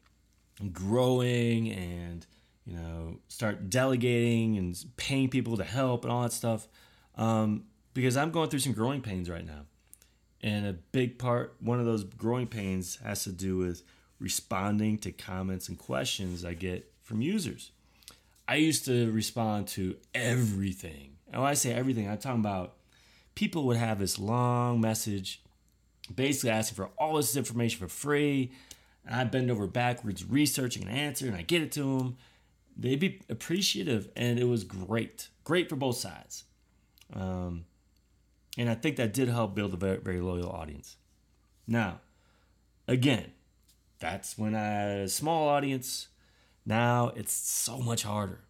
growing 0.72 1.70
and, 1.70 2.26
you 2.66 2.74
know, 2.74 3.18
start 3.28 3.68
delegating 3.68 4.56
and 4.56 4.82
paying 4.96 5.28
people 5.28 5.58
to 5.58 5.64
help 5.64 6.04
and 6.04 6.12
all 6.12 6.22
that 6.22 6.32
stuff. 6.32 6.66
Um, 7.16 7.64
because 7.92 8.16
I'm 8.16 8.30
going 8.30 8.48
through 8.48 8.60
some 8.60 8.72
growing 8.72 9.02
pains 9.02 9.28
right 9.28 9.44
now. 9.44 9.66
And 10.40 10.66
a 10.66 10.72
big 10.72 11.18
part, 11.18 11.56
one 11.60 11.80
of 11.80 11.84
those 11.84 12.04
growing 12.04 12.46
pains 12.46 12.96
has 13.04 13.24
to 13.24 13.32
do 13.32 13.58
with 13.58 13.82
responding 14.20 14.96
to 14.98 15.12
comments 15.12 15.68
and 15.68 15.76
questions 15.76 16.44
I 16.44 16.54
get 16.54 16.90
from 17.02 17.20
users. 17.20 17.72
I 18.46 18.54
used 18.54 18.86
to 18.86 19.10
respond 19.12 19.68
to 19.68 19.96
everything. 20.14 21.17
And 21.30 21.42
when 21.42 21.50
I 21.50 21.54
say 21.54 21.72
everything, 21.72 22.08
I'm 22.08 22.18
talking 22.18 22.40
about 22.40 22.74
people 23.34 23.64
would 23.64 23.76
have 23.76 23.98
this 23.98 24.18
long 24.18 24.80
message 24.80 25.42
basically 26.14 26.50
asking 26.50 26.76
for 26.76 26.90
all 26.98 27.16
this 27.16 27.36
information 27.36 27.78
for 27.78 27.88
free. 27.88 28.52
And 29.04 29.14
I 29.14 29.24
bend 29.24 29.50
over 29.50 29.66
backwards 29.66 30.24
researching 30.24 30.82
an 30.82 30.90
answer 30.90 31.26
and 31.26 31.36
I 31.36 31.42
get 31.42 31.62
it 31.62 31.72
to 31.72 31.80
them. 31.80 32.16
They'd 32.76 33.00
be 33.00 33.20
appreciative 33.28 34.08
and 34.16 34.38
it 34.38 34.44
was 34.44 34.64
great. 34.64 35.28
Great 35.44 35.68
for 35.68 35.76
both 35.76 35.96
sides. 35.96 36.44
Um, 37.14 37.64
and 38.56 38.68
I 38.68 38.74
think 38.74 38.96
that 38.96 39.14
did 39.14 39.28
help 39.28 39.54
build 39.54 39.72
a 39.72 39.76
very, 39.76 39.98
very 39.98 40.20
loyal 40.20 40.50
audience. 40.50 40.96
Now, 41.66 42.00
again, 42.86 43.32
that's 43.98 44.38
when 44.38 44.54
I 44.54 44.64
had 44.64 44.98
a 45.00 45.08
small 45.08 45.48
audience. 45.48 46.08
Now 46.66 47.12
it's 47.14 47.32
so 47.32 47.78
much 47.78 48.02
harder. 48.02 48.40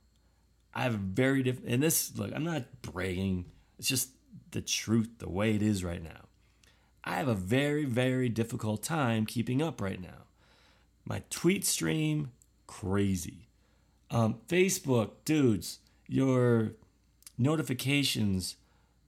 I 0.79 0.83
have 0.83 0.95
a 0.95 0.99
very 0.99 1.43
different, 1.43 1.71
and 1.71 1.83
this, 1.83 2.17
look, 2.17 2.31
I'm 2.33 2.45
not 2.45 2.83
bragging. 2.83 3.47
It's 3.81 3.89
just 3.89 4.11
the 4.53 4.61
truth, 4.61 5.11
the 5.19 5.29
way 5.29 5.57
it 5.57 5.61
is 5.61 5.83
right 5.83 6.01
now. 6.01 6.27
I 7.03 7.17
have 7.17 7.27
a 7.27 7.35
very, 7.35 7.85
very 7.85 8.29
difficult 8.29 8.85
time 8.85 9.27
keeping 9.27 9.61
up 9.61 9.81
right 9.81 10.01
now. 10.01 10.27
My 11.05 11.25
tweet 11.31 11.67
stream, 11.67 12.31
crazy. 12.69 13.49
Um, 14.13 14.37
Facebook, 14.47 15.11
dudes, 15.25 15.81
your 16.07 16.75
notifications 17.37 18.55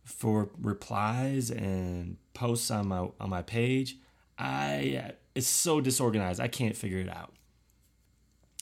for 0.04 0.50
replies 0.60 1.52
and 1.52 2.16
posts 2.34 2.68
on 2.72 2.88
my 2.88 3.10
on 3.20 3.30
my 3.30 3.42
page, 3.42 3.96
I 4.36 5.12
it's 5.36 5.46
so 5.46 5.80
disorganized. 5.80 6.40
I 6.40 6.48
can't 6.48 6.76
figure 6.76 6.98
it 6.98 7.08
out. 7.08 7.32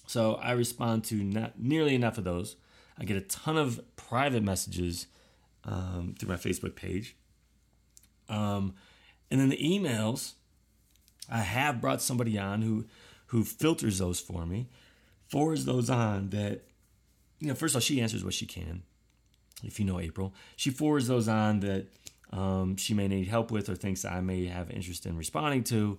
So 0.07 0.35
I 0.35 0.53
respond 0.53 1.05
to 1.05 1.15
not 1.15 1.59
nearly 1.59 1.95
enough 1.95 2.19
of 2.19 2.25
those. 2.25 2.57
I 2.99 3.05
get 3.05 3.17
a 3.17 3.23
ton 3.23 3.57
of 3.57 3.81
private 3.97 4.43
messages 4.43 5.07
um, 5.65 6.15
through 6.19 6.29
my 6.29 6.37
Facebook 6.37 6.75
page. 6.75 7.17
Um, 8.29 8.75
and 9.31 9.41
then 9.41 9.49
the 9.49 9.59
emails, 9.59 10.33
I 11.31 11.39
have 11.39 11.81
brought 11.81 12.03
somebody 12.03 12.39
on 12.39 12.63
who 12.63 12.87
who 13.27 13.45
filters 13.45 13.99
those 13.99 14.21
for 14.21 14.47
me, 14.47 14.69
forwards 15.29 15.67
those 15.67 15.91
on 15.91 16.31
that, 16.31 16.63
you 17.41 17.49
know, 17.49 17.55
first 17.55 17.75
of 17.75 17.77
all, 17.77 17.81
she 17.81 18.01
answers 18.01 18.25
what 18.25 18.33
she 18.33 18.47
can. 18.47 18.83
If 19.63 19.79
you 19.79 19.85
know 19.85 20.01
April, 20.01 20.33
she 20.57 20.71
forwards 20.71 21.09
those 21.09 21.29
on 21.29 21.61
that 21.61 21.89
um, 22.33 22.77
she 22.77 22.95
may 22.95 23.07
need 23.07 23.29
help 23.29 23.51
with 23.51 23.69
or 23.69 23.75
thinks 23.75 24.05
I 24.05 24.21
may 24.21 24.47
have 24.47 24.71
interest 24.71 25.05
in 25.05 25.17
responding 25.17 25.65
to. 25.65 25.99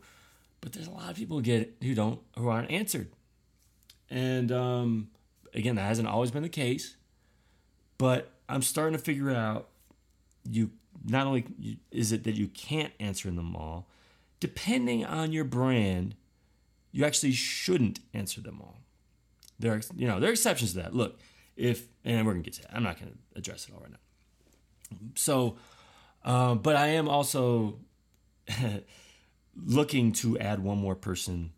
But 0.62 0.74
there's 0.74 0.88
a 0.88 0.92
lot 0.92 1.10
of 1.10 1.16
people 1.16 1.38
who 1.38 1.44
get 1.44 1.76
who 1.84 1.94
don't 1.94 2.20
who 2.38 2.50
aren't 2.50 2.72
answered, 2.72 3.12
and 4.10 4.52
um, 4.52 5.10
again, 5.54 5.76
that 5.76 5.84
hasn't 5.84 6.08
always 6.08 6.32
been 6.32 6.44
the 6.44 6.50
case. 6.50 6.96
But 7.98 8.32
I'm 8.48 8.62
starting 8.62 8.98
to 8.98 9.04
figure 9.04 9.32
out 9.32 9.70
you 10.50 10.72
not 11.06 11.28
only 11.28 11.78
is 11.92 12.12
it 12.12 12.24
that 12.24 12.36
you 12.36 12.48
can't 12.48 12.94
answer 13.00 13.30
them 13.30 13.56
all, 13.56 13.88
depending 14.40 15.06
on 15.06 15.32
your 15.32 15.44
brand, 15.44 16.16
you 16.92 17.06
actually 17.06 17.32
shouldn't 17.32 18.00
answer 18.14 18.42
them 18.42 18.60
all. 18.62 18.78
There 19.60 19.74
are, 19.74 19.82
you 19.96 20.08
know, 20.08 20.20
there 20.20 20.30
are 20.30 20.34
exceptions 20.34 20.74
to 20.74 20.80
that. 20.80 20.96
Look, 20.96 21.20
if, 21.56 21.88
and 22.06 22.26
we're 22.26 22.34
going 22.34 22.44
to 22.44 22.50
get 22.50 22.56
to 22.56 22.62
that. 22.64 22.76
I'm 22.76 22.84
not 22.84 23.00
going 23.00 23.12
to 23.12 23.18
address 23.38 23.68
it 23.68 23.74
all 23.74 23.82
right 23.82 23.92
now. 23.92 24.98
So, 25.16 25.58
uh, 26.24 26.56
but 26.56 26.76
I 26.76 26.88
am 26.88 27.08
also 27.08 27.80
looking 29.66 30.14
to 30.14 30.40
add 30.40 30.64
one 30.64 30.78
more 30.78 30.96
person. 30.96 31.52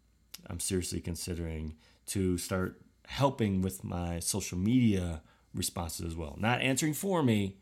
I'm 0.48 0.60
seriously 0.60 1.00
considering 1.00 1.76
to 2.08 2.38
start 2.38 2.81
helping 3.08 3.62
with 3.62 3.84
my 3.84 4.20
social 4.20 4.58
media 4.58 5.22
responses 5.54 6.06
as 6.06 6.16
well. 6.16 6.36
Not 6.40 6.62
answering 6.62 6.94
for 6.94 7.24
me, 7.24 7.58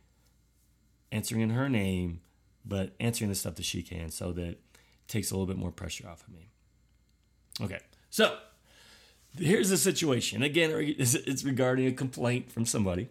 answering 1.11 1.41
in 1.41 1.49
her 1.51 1.69
name, 1.69 2.21
but 2.65 2.95
answering 2.99 3.29
the 3.29 3.35
stuff 3.35 3.55
that 3.55 3.65
she 3.65 3.81
can 3.81 4.11
so 4.11 4.31
that 4.33 4.45
it 4.45 4.61
takes 5.07 5.31
a 5.31 5.33
little 5.33 5.47
bit 5.47 5.57
more 5.57 5.71
pressure 5.71 6.07
off 6.07 6.25
of 6.27 6.33
me. 6.33 6.49
Okay, 7.61 7.79
so 8.09 8.37
here's 9.37 9.69
the 9.69 9.77
situation. 9.77 10.43
Again, 10.43 10.71
it's 10.75 11.43
regarding 11.43 11.87
a 11.87 11.91
complaint 11.91 12.51
from 12.51 12.65
somebody. 12.65 13.09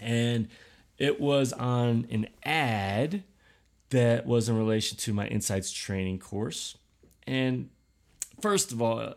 And 0.00 0.48
it 0.96 1.20
was 1.20 1.52
on 1.52 2.06
an 2.10 2.28
ad 2.44 3.24
that 3.90 4.26
was 4.26 4.48
in 4.48 4.56
relation 4.56 4.96
to 4.98 5.12
my 5.12 5.26
Insights 5.26 5.72
training 5.72 6.18
course. 6.18 6.76
And 7.26 7.70
first 8.40 8.72
of 8.72 8.82
all, 8.82 9.14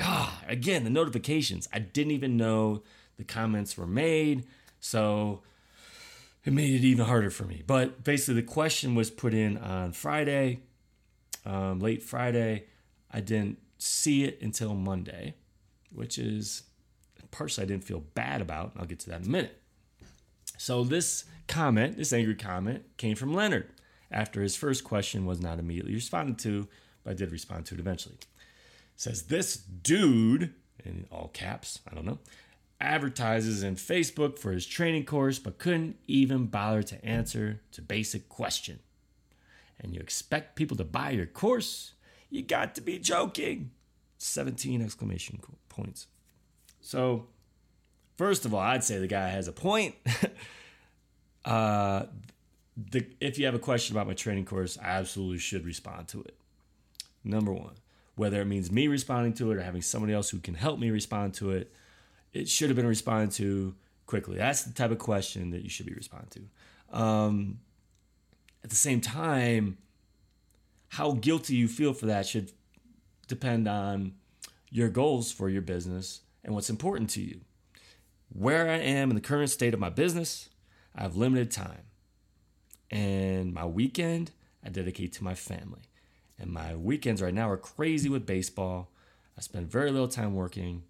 ah, 0.00 0.42
again, 0.46 0.84
the 0.84 0.90
notifications. 0.90 1.68
I 1.72 1.78
didn't 1.78 2.12
even 2.12 2.36
know 2.36 2.82
the 3.16 3.24
comments 3.24 3.76
were 3.76 3.86
made. 3.86 4.46
So 4.80 5.42
it 6.44 6.52
made 6.52 6.74
it 6.74 6.84
even 6.84 7.06
harder 7.06 7.30
for 7.30 7.44
me. 7.44 7.62
But 7.66 8.02
basically, 8.04 8.40
the 8.40 8.46
question 8.46 8.94
was 8.94 9.10
put 9.10 9.32
in 9.32 9.56
on 9.58 9.92
Friday, 9.92 10.60
um, 11.46 11.80
late 11.80 12.02
Friday. 12.02 12.64
I 13.10 13.20
didn't 13.20 13.58
see 13.78 14.24
it 14.24 14.40
until 14.42 14.74
Monday, 14.74 15.34
which 15.92 16.18
is 16.18 16.64
partially 17.30 17.64
I 17.64 17.66
didn't 17.66 17.84
feel 17.84 18.00
bad 18.00 18.40
about. 18.40 18.72
I'll 18.76 18.86
get 18.86 19.00
to 19.00 19.10
that 19.10 19.20
in 19.20 19.26
a 19.26 19.30
minute. 19.30 19.60
So 20.58 20.84
this 20.84 21.24
comment, 21.48 21.96
this 21.96 22.12
angry 22.12 22.34
comment, 22.34 22.84
came 22.96 23.16
from 23.16 23.34
Leonard 23.34 23.68
after 24.10 24.42
his 24.42 24.54
first 24.54 24.84
question 24.84 25.26
was 25.26 25.40
not 25.40 25.58
immediately 25.58 25.94
responded 25.94 26.38
to, 26.40 26.68
but 27.02 27.12
I 27.12 27.14
did 27.14 27.32
respond 27.32 27.66
to 27.66 27.74
it 27.74 27.80
eventually. 27.80 28.16
Says 28.96 29.22
this 29.24 29.56
dude 29.56 30.54
in 30.84 31.06
all 31.10 31.28
caps, 31.32 31.80
I 31.90 31.94
don't 31.94 32.04
know, 32.04 32.18
advertises 32.80 33.62
in 33.62 33.76
Facebook 33.76 34.38
for 34.38 34.52
his 34.52 34.66
training 34.66 35.04
course, 35.04 35.38
but 35.38 35.58
couldn't 35.58 35.96
even 36.06 36.46
bother 36.46 36.82
to 36.82 37.04
answer 37.04 37.60
to 37.72 37.82
basic 37.82 38.28
question. 38.28 38.80
And 39.80 39.94
you 39.94 40.00
expect 40.00 40.56
people 40.56 40.76
to 40.76 40.84
buy 40.84 41.10
your 41.10 41.26
course? 41.26 41.92
You 42.30 42.42
got 42.42 42.74
to 42.76 42.80
be 42.80 42.98
joking. 42.98 43.70
17 44.18 44.80
exclamation 44.82 45.40
points. 45.68 46.06
So, 46.80 47.26
first 48.16 48.44
of 48.44 48.54
all, 48.54 48.60
I'd 48.60 48.84
say 48.84 48.98
the 48.98 49.08
guy 49.08 49.28
has 49.28 49.48
a 49.48 49.52
point. 49.52 49.96
uh, 51.44 52.04
the, 52.76 53.06
if 53.20 53.38
you 53.38 53.46
have 53.46 53.54
a 53.54 53.60
question 53.60 53.96
about 53.96 54.06
my 54.06 54.14
training 54.14 54.44
course, 54.44 54.78
I 54.78 54.86
absolutely 54.86 55.38
should 55.38 55.66
respond 55.66 56.08
to 56.08 56.20
it. 56.22 56.36
Number 57.24 57.52
one, 57.52 57.74
whether 58.14 58.40
it 58.40 58.46
means 58.46 58.70
me 58.70 58.88
responding 58.88 59.32
to 59.34 59.50
it 59.50 59.56
or 59.56 59.62
having 59.62 59.82
somebody 59.82 60.12
else 60.12 60.30
who 60.30 60.38
can 60.38 60.54
help 60.54 60.78
me 60.78 60.90
respond 60.90 61.34
to 61.34 61.50
it, 61.50 61.72
it 62.32 62.48
should 62.48 62.68
have 62.68 62.76
been 62.76 62.86
responded 62.86 63.32
to 63.32 63.74
quickly. 64.06 64.36
That's 64.36 64.62
the 64.62 64.72
type 64.72 64.90
of 64.90 64.98
question 64.98 65.50
that 65.50 65.62
you 65.62 65.70
should 65.70 65.86
be 65.86 65.94
responding 65.94 66.28
to. 66.30 66.98
Um, 66.98 67.60
at 68.62 68.70
the 68.70 68.76
same 68.76 69.00
time, 69.00 69.78
how 70.88 71.12
guilty 71.12 71.56
you 71.56 71.68
feel 71.68 71.94
for 71.94 72.06
that 72.06 72.26
should 72.26 72.52
depend 73.26 73.66
on 73.66 74.12
your 74.70 74.88
goals 74.88 75.32
for 75.32 75.48
your 75.48 75.62
business 75.62 76.20
and 76.44 76.54
what's 76.54 76.70
important 76.70 77.10
to 77.10 77.22
you. 77.22 77.40
Where 78.28 78.68
I 78.68 78.76
am 78.78 79.10
in 79.10 79.14
the 79.14 79.22
current 79.22 79.50
state 79.50 79.74
of 79.74 79.80
my 79.80 79.90
business, 79.90 80.48
I 80.94 81.02
have 81.02 81.16
limited 81.16 81.50
time. 81.50 81.84
And 82.90 83.52
my 83.54 83.64
weekend, 83.64 84.32
I 84.64 84.68
dedicate 84.68 85.12
to 85.14 85.24
my 85.24 85.34
family. 85.34 85.82
And 86.38 86.50
my 86.50 86.74
weekends 86.74 87.22
right 87.22 87.34
now 87.34 87.48
are 87.50 87.56
crazy 87.56 88.08
with 88.08 88.26
baseball. 88.26 88.90
I 89.36 89.40
spend 89.40 89.70
very 89.70 89.90
little 89.90 90.08
time 90.08 90.34
working. 90.34 90.82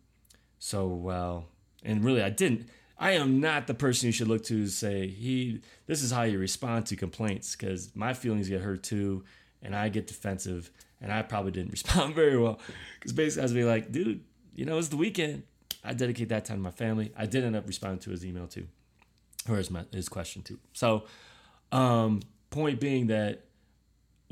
So, 0.58 0.86
well, 0.86 1.46
and 1.84 2.04
really, 2.04 2.22
I 2.22 2.30
didn't. 2.30 2.68
I 2.98 3.12
am 3.12 3.40
not 3.40 3.66
the 3.66 3.74
person 3.74 4.06
you 4.06 4.12
should 4.12 4.28
look 4.28 4.44
to 4.44 4.68
say 4.68 5.08
he. 5.08 5.60
This 5.86 6.02
is 6.02 6.12
how 6.12 6.22
you 6.22 6.38
respond 6.38 6.86
to 6.86 6.96
complaints 6.96 7.56
because 7.56 7.94
my 7.96 8.14
feelings 8.14 8.48
get 8.48 8.60
hurt 8.60 8.82
too, 8.82 9.24
and 9.60 9.74
I 9.74 9.88
get 9.88 10.06
defensive, 10.06 10.70
and 11.00 11.12
I 11.12 11.22
probably 11.22 11.50
didn't 11.50 11.70
respond 11.72 12.14
very 12.14 12.38
well 12.38 12.60
because 12.94 13.12
basically 13.12 13.42
I 13.42 13.44
was 13.44 13.52
be 13.52 13.64
like, 13.64 13.90
dude, 13.90 14.22
you 14.54 14.64
know, 14.64 14.78
it's 14.78 14.88
the 14.88 14.96
weekend. 14.96 15.42
I 15.84 15.94
dedicate 15.94 16.28
that 16.28 16.44
time 16.44 16.58
to 16.58 16.62
my 16.62 16.70
family. 16.70 17.12
I 17.16 17.26
did 17.26 17.42
end 17.42 17.56
up 17.56 17.66
responding 17.66 17.98
to 18.00 18.10
his 18.10 18.24
email 18.24 18.46
too, 18.46 18.68
or 19.48 19.56
his 19.56 19.70
his 19.92 20.08
question 20.08 20.42
too. 20.42 20.58
So, 20.72 21.04
um, 21.72 22.20
point 22.50 22.78
being 22.78 23.08
that 23.08 23.46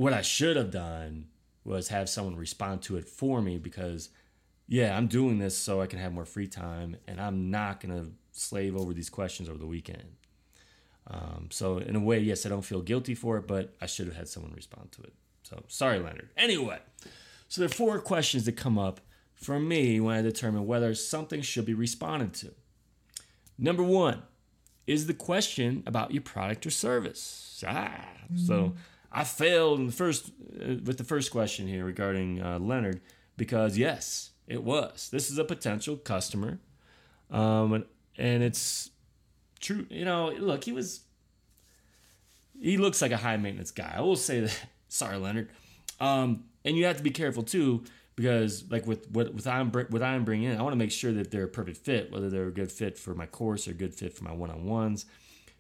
what 0.01 0.15
I 0.15 0.23
should 0.23 0.57
have 0.57 0.71
done 0.71 1.27
was 1.63 1.89
have 1.89 2.09
someone 2.09 2.35
respond 2.35 2.81
to 2.81 2.97
it 2.97 3.07
for 3.07 3.43
me 3.43 3.59
because 3.59 4.09
yeah, 4.67 4.97
I'm 4.97 5.09
doing 5.09 5.39
this 5.39 5.55
so 5.59 5.83
I 5.83 5.87
can 5.87 5.99
have 5.99 6.15
more 6.15 6.25
free 6.25 6.47
time, 6.47 6.97
and 7.07 7.21
I'm 7.21 7.51
not 7.51 7.81
gonna 7.81 8.07
slave 8.33 8.77
over 8.77 8.95
these 8.95 9.11
questions 9.11 9.47
over 9.47 9.59
the 9.59 9.67
weekend. 9.67 10.17
Um, 11.07 11.49
so 11.51 11.77
in 11.77 11.97
a 11.97 12.01
way, 12.01 12.19
yes, 12.19 12.47
I 12.47 12.49
don't 12.49 12.65
feel 12.65 12.81
guilty 12.81 13.15
for 13.15 13.37
it, 13.37 13.47
but 13.47 13.77
I 13.79 13.85
should 13.85 14.07
have 14.07 14.17
had 14.17 14.27
someone 14.27 14.53
respond 14.55 14.91
to 14.93 15.03
it. 15.03 15.13
So 15.43 15.65
sorry, 15.69 15.99
Leonard. 15.99 16.31
Anyway, 16.35 16.79
so 17.49 17.61
there 17.61 17.67
are 17.67 17.69
four 17.69 17.99
questions 17.99 18.47
that 18.47 18.57
come 18.57 18.79
up 18.79 19.01
for 19.35 19.61
me 19.61 20.01
when 20.01 20.17
I 20.17 20.23
determine 20.23 20.67
whether 20.67 20.95
something 20.95 21.43
should 21.43 21.67
be 21.67 21.75
responded 21.75 22.33
to. 22.35 22.55
Number 23.59 23.83
one 23.83 24.23
is 24.87 25.09
the 25.09 25.15
question 25.15 25.83
about 25.85 26.13
your 26.13 26.23
product 26.23 26.65
or 26.65 26.71
service. 26.71 27.63
Ah, 27.67 28.07
mm-hmm. 28.33 28.39
so 28.39 28.75
I 29.13 29.25
failed 29.25 29.81
in 29.81 29.87
the 29.87 29.93
first 29.93 30.31
uh, 30.55 30.77
with 30.85 30.99
the 30.99 31.05
first 31.05 31.31
question 31.31 31.67
here 31.67 31.85
regarding 31.85 32.41
uh, 32.41 32.59
Leonard 32.59 33.01
because 33.37 33.77
yes, 33.77 34.31
it 34.47 34.63
was. 34.63 35.09
This 35.11 35.31
is 35.31 35.39
a 35.39 35.45
potential 35.45 35.97
customer, 35.97 36.59
um, 37.31 37.73
and, 37.73 37.85
and 38.19 38.43
it's 38.43 38.91
true. 39.61 39.87
You 39.91 40.05
know, 40.05 40.31
look, 40.39 40.65
he 40.65 40.73
was. 40.73 41.01
He 42.61 42.77
looks 42.77 43.01
like 43.01 43.11
a 43.11 43.17
high 43.17 43.39
maintenance 43.39 43.71
guy. 43.71 43.93
I 43.97 44.01
will 44.03 44.17
say 44.17 44.41
that. 44.41 44.67
Sorry, 44.89 45.17
Leonard. 45.17 45.49
Um, 45.99 46.45
and 46.65 46.77
you 46.77 46.85
have 46.85 46.97
to 46.97 47.03
be 47.03 47.11
careful 47.11 47.43
too 47.43 47.85
because 48.17 48.65
like 48.71 48.87
with 48.87 49.11
what 49.11 49.33
with 49.35 49.47
I'm 49.47 49.71
what 49.71 50.03
I'm 50.03 50.25
bringing 50.25 50.51
in, 50.51 50.59
I 50.59 50.63
want 50.63 50.73
to 50.73 50.79
make 50.79 50.91
sure 50.93 51.13
that 51.13 51.31
they're 51.31 51.45
a 51.45 51.49
perfect 51.49 51.79
fit, 51.79 52.13
whether 52.13 52.29
they're 52.29 52.49
a 52.49 52.53
good 52.53 52.71
fit 52.71 52.99
for 52.99 53.15
my 53.15 53.27
course 53.27 53.67
or 53.67 53.73
good 53.73 53.95
fit 53.95 54.13
for 54.13 54.25
my 54.25 54.33
one-on-ones. 54.33 55.07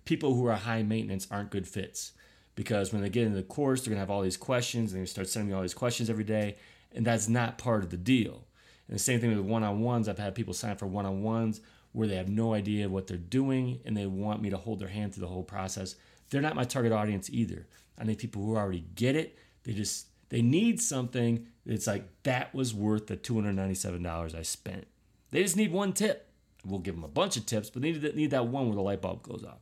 People 0.04 0.34
who 0.34 0.46
are 0.46 0.56
high 0.56 0.82
maintenance 0.82 1.26
aren't 1.30 1.50
good 1.50 1.66
fits 1.66 2.12
because 2.60 2.92
when 2.92 3.00
they 3.00 3.08
get 3.08 3.24
into 3.24 3.38
the 3.38 3.42
course, 3.42 3.80
they're 3.80 3.90
gonna 3.90 4.00
have 4.00 4.10
all 4.10 4.20
these 4.20 4.36
questions 4.36 4.92
and 4.92 5.00
they 5.00 5.06
start 5.06 5.26
sending 5.30 5.48
me 5.48 5.54
all 5.54 5.62
these 5.62 5.72
questions 5.72 6.10
every 6.10 6.24
day, 6.24 6.56
and 6.94 7.06
that's 7.06 7.26
not 7.26 7.56
part 7.56 7.82
of 7.82 7.88
the 7.88 7.96
deal. 7.96 8.44
And 8.86 8.94
the 8.94 9.02
same 9.02 9.18
thing 9.18 9.34
with 9.34 9.46
one-on-ones. 9.46 10.10
I've 10.10 10.18
had 10.18 10.34
people 10.34 10.52
sign 10.52 10.72
up 10.72 10.78
for 10.78 10.86
one-on-ones 10.86 11.62
where 11.92 12.06
they 12.06 12.16
have 12.16 12.28
no 12.28 12.52
idea 12.52 12.86
what 12.86 13.06
they're 13.06 13.16
doing 13.16 13.80
and 13.86 13.96
they 13.96 14.04
want 14.04 14.42
me 14.42 14.50
to 14.50 14.58
hold 14.58 14.78
their 14.78 14.88
hand 14.88 15.14
through 15.14 15.22
the 15.22 15.32
whole 15.32 15.42
process. 15.42 15.94
They're 16.28 16.42
not 16.42 16.54
my 16.54 16.64
target 16.64 16.92
audience 16.92 17.30
either. 17.30 17.66
I 17.98 18.04
need 18.04 18.18
people 18.18 18.44
who 18.44 18.58
already 18.58 18.84
get 18.94 19.16
it. 19.16 19.38
They 19.62 19.72
just 19.72 20.08
they 20.28 20.42
need 20.42 20.82
something 20.82 21.46
it's 21.64 21.86
like 21.86 22.04
that 22.24 22.54
was 22.54 22.74
worth 22.74 23.06
the 23.06 23.16
$297 23.16 24.34
I 24.34 24.42
spent. 24.42 24.86
They 25.30 25.42
just 25.42 25.56
need 25.56 25.72
one 25.72 25.94
tip. 25.94 26.28
We'll 26.66 26.80
give 26.80 26.94
them 26.94 27.04
a 27.04 27.08
bunch 27.08 27.38
of 27.38 27.46
tips, 27.46 27.70
but 27.70 27.80
they 27.80 27.92
need, 27.92 28.14
need 28.14 28.32
that 28.32 28.48
one 28.48 28.66
where 28.66 28.74
the 28.74 28.82
light 28.82 29.00
bulb 29.00 29.22
goes 29.22 29.44
off. 29.44 29.60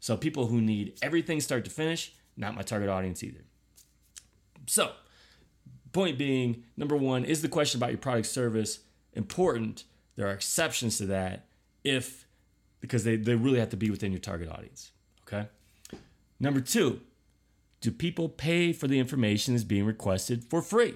So 0.00 0.16
people 0.16 0.46
who 0.46 0.60
need 0.60 0.98
everything 1.02 1.40
start 1.40 1.64
to 1.66 1.70
finish, 1.70 2.14
not 2.38 2.54
my 2.54 2.62
target 2.62 2.88
audience 2.88 3.22
either. 3.22 3.44
So, 4.66 4.92
point 5.92 6.16
being, 6.16 6.64
number 6.76 6.96
one, 6.96 7.24
is 7.24 7.42
the 7.42 7.48
question 7.48 7.78
about 7.78 7.90
your 7.90 7.98
product 7.98 8.26
service 8.26 8.80
important? 9.12 9.84
There 10.16 10.26
are 10.26 10.32
exceptions 10.32 10.98
to 10.98 11.06
that 11.06 11.46
if 11.84 12.26
because 12.80 13.04
they, 13.04 13.16
they 13.16 13.34
really 13.34 13.58
have 13.58 13.70
to 13.70 13.76
be 13.76 13.90
within 13.90 14.12
your 14.12 14.20
target 14.20 14.48
audience. 14.48 14.92
Okay. 15.26 15.48
Number 16.40 16.60
two, 16.60 17.00
do 17.80 17.90
people 17.90 18.28
pay 18.28 18.72
for 18.72 18.86
the 18.86 18.98
information 18.98 19.54
that's 19.54 19.64
being 19.64 19.84
requested 19.84 20.44
for 20.44 20.62
free? 20.62 20.94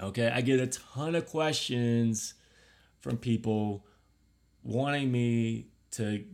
Okay, 0.00 0.30
I 0.32 0.40
get 0.42 0.60
a 0.60 0.66
ton 0.66 1.14
of 1.14 1.26
questions 1.26 2.34
from 3.00 3.16
people 3.16 3.84
wanting 4.62 5.10
me 5.10 5.66
to 5.92 6.24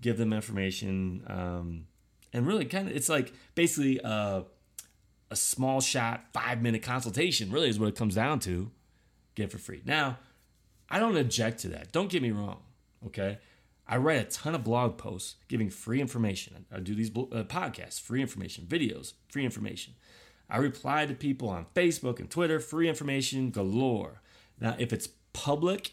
give 0.00 0.16
them 0.16 0.32
information, 0.32 1.24
um, 1.26 1.86
and 2.32 2.46
really 2.46 2.64
kind 2.64 2.88
of 2.88 2.96
it's 2.96 3.08
like 3.08 3.32
basically 3.54 3.98
a, 4.02 4.44
a 5.30 5.36
small 5.36 5.80
shot 5.80 6.24
five 6.32 6.62
minute 6.62 6.82
consultation. 6.82 7.50
Really 7.50 7.68
is 7.68 7.78
what 7.78 7.88
it 7.88 7.96
comes 7.96 8.14
down 8.14 8.40
to. 8.40 8.70
Get 9.34 9.50
for 9.50 9.58
free. 9.58 9.82
Now, 9.84 10.18
I 10.88 10.98
don't 10.98 11.16
object 11.16 11.60
to 11.60 11.68
that. 11.68 11.92
Don't 11.92 12.10
get 12.10 12.22
me 12.22 12.30
wrong. 12.32 12.58
Okay, 13.06 13.38
I 13.86 13.96
write 13.96 14.20
a 14.20 14.24
ton 14.24 14.54
of 14.54 14.64
blog 14.64 14.98
posts 14.98 15.36
giving 15.48 15.70
free 15.70 16.00
information. 16.00 16.66
I 16.72 16.80
do 16.80 16.94
these 16.94 17.10
uh, 17.10 17.44
podcasts, 17.44 18.00
free 18.00 18.20
information, 18.20 18.66
videos, 18.66 19.14
free 19.28 19.44
information. 19.44 19.94
I 20.48 20.58
reply 20.58 21.06
to 21.06 21.14
people 21.14 21.48
on 21.48 21.66
Facebook 21.74 22.18
and 22.18 22.28
Twitter, 22.28 22.58
free 22.58 22.88
information 22.88 23.50
galore. 23.50 24.20
Now, 24.60 24.74
if 24.78 24.92
it's 24.92 25.08
public, 25.32 25.92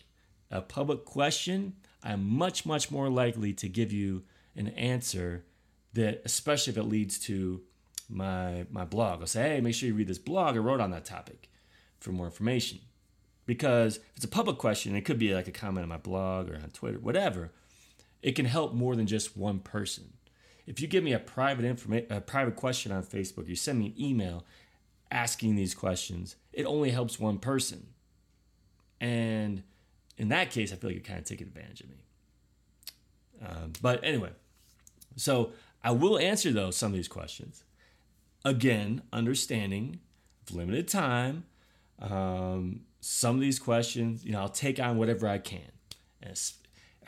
a 0.50 0.62
public 0.62 1.06
question, 1.06 1.74
I'm 2.04 2.28
much, 2.28 2.66
much 2.66 2.90
more 2.92 3.10
likely 3.10 3.54
to 3.54 3.70
give 3.70 3.92
you 3.92 4.24
an 4.56 4.70
answer 4.70 5.46
that, 5.98 6.22
especially 6.26 6.72
if 6.72 6.78
it 6.78 6.84
leads 6.84 7.20
to 7.20 7.62
my 8.10 8.66
my 8.72 8.86
blog. 8.86 9.22
I'll 9.22 9.28
say, 9.28 9.56
hey, 9.56 9.62
make 9.62 9.76
sure 9.76 9.88
you 9.88 9.96
read 9.96 10.08
this 10.08 10.18
blog 10.18 10.56
I 10.56 10.60
wrote 10.60 10.80
on 10.80 10.92
that 10.92 11.06
topic 11.06 11.50
for 12.00 12.12
more 12.12 12.26
information. 12.26 12.80
Because 13.46 13.98
if 13.98 14.18
it's 14.18 14.26
a 14.26 14.30
public 14.30 14.58
question, 14.58 14.96
it 14.96 15.06
could 15.06 15.20
be 15.20 15.34
like 15.34 15.48
a 15.48 15.52
comment 15.52 15.84
on 15.84 15.90
my 15.90 15.98
blog 15.98 16.50
or 16.50 16.56
on 16.56 16.70
Twitter, 16.72 17.00
whatever. 17.00 17.52
It 18.22 18.34
can 18.34 18.46
help 18.46 18.74
more 18.74 18.96
than 18.96 19.08
just 19.08 19.38
one 19.38 19.60
person. 19.60 20.14
If 20.66 20.82
you 20.82 20.88
give 20.88 21.04
me 21.04 21.14
a 21.14 21.20
private 21.20 21.64
informa- 21.64 22.10
a 22.12 22.20
private 22.20 22.56
question 22.56 22.92
on 22.92 23.04
Facebook, 23.04 23.48
you 23.48 23.56
send 23.56 23.80
me 23.80 23.88
an 23.88 23.94
email 24.02 24.46
asking 25.10 25.56
these 25.56 25.74
questions, 25.74 26.36
it 26.52 26.66
only 26.66 26.92
helps 26.92 27.20
one 27.20 27.38
person. 27.38 27.88
And 29.00 29.64
in 30.18 30.30
that 30.30 30.52
case, 30.52 30.74
I 30.74 30.76
feel 30.76 30.90
like 30.90 30.96
you're 30.96 31.04
kind 31.04 31.20
of 31.20 31.26
taking 31.26 31.48
advantage 31.48 31.82
of 31.82 31.90
me. 31.90 31.96
Um, 33.46 33.74
but 33.82 34.04
anyway, 34.04 34.32
so 35.16 35.52
I 35.84 35.92
will 35.92 36.20
answer 36.20 36.52
though 36.52 36.72
some 36.72 36.92
of 36.92 36.96
these 36.96 37.08
questions. 37.08 37.64
Again, 38.44 39.02
understanding 39.12 40.00
limited 40.52 40.88
time. 40.88 41.46
Um, 42.00 42.82
some 43.00 43.36
of 43.36 43.42
these 43.42 43.60
questions, 43.60 44.24
you 44.24 44.32
know, 44.32 44.42
I'll 44.42 44.50
take 44.50 44.80
on 44.80 44.98
whatever 44.98 45.28
I 45.28 45.38
can. 45.38 45.72
And 46.22 46.38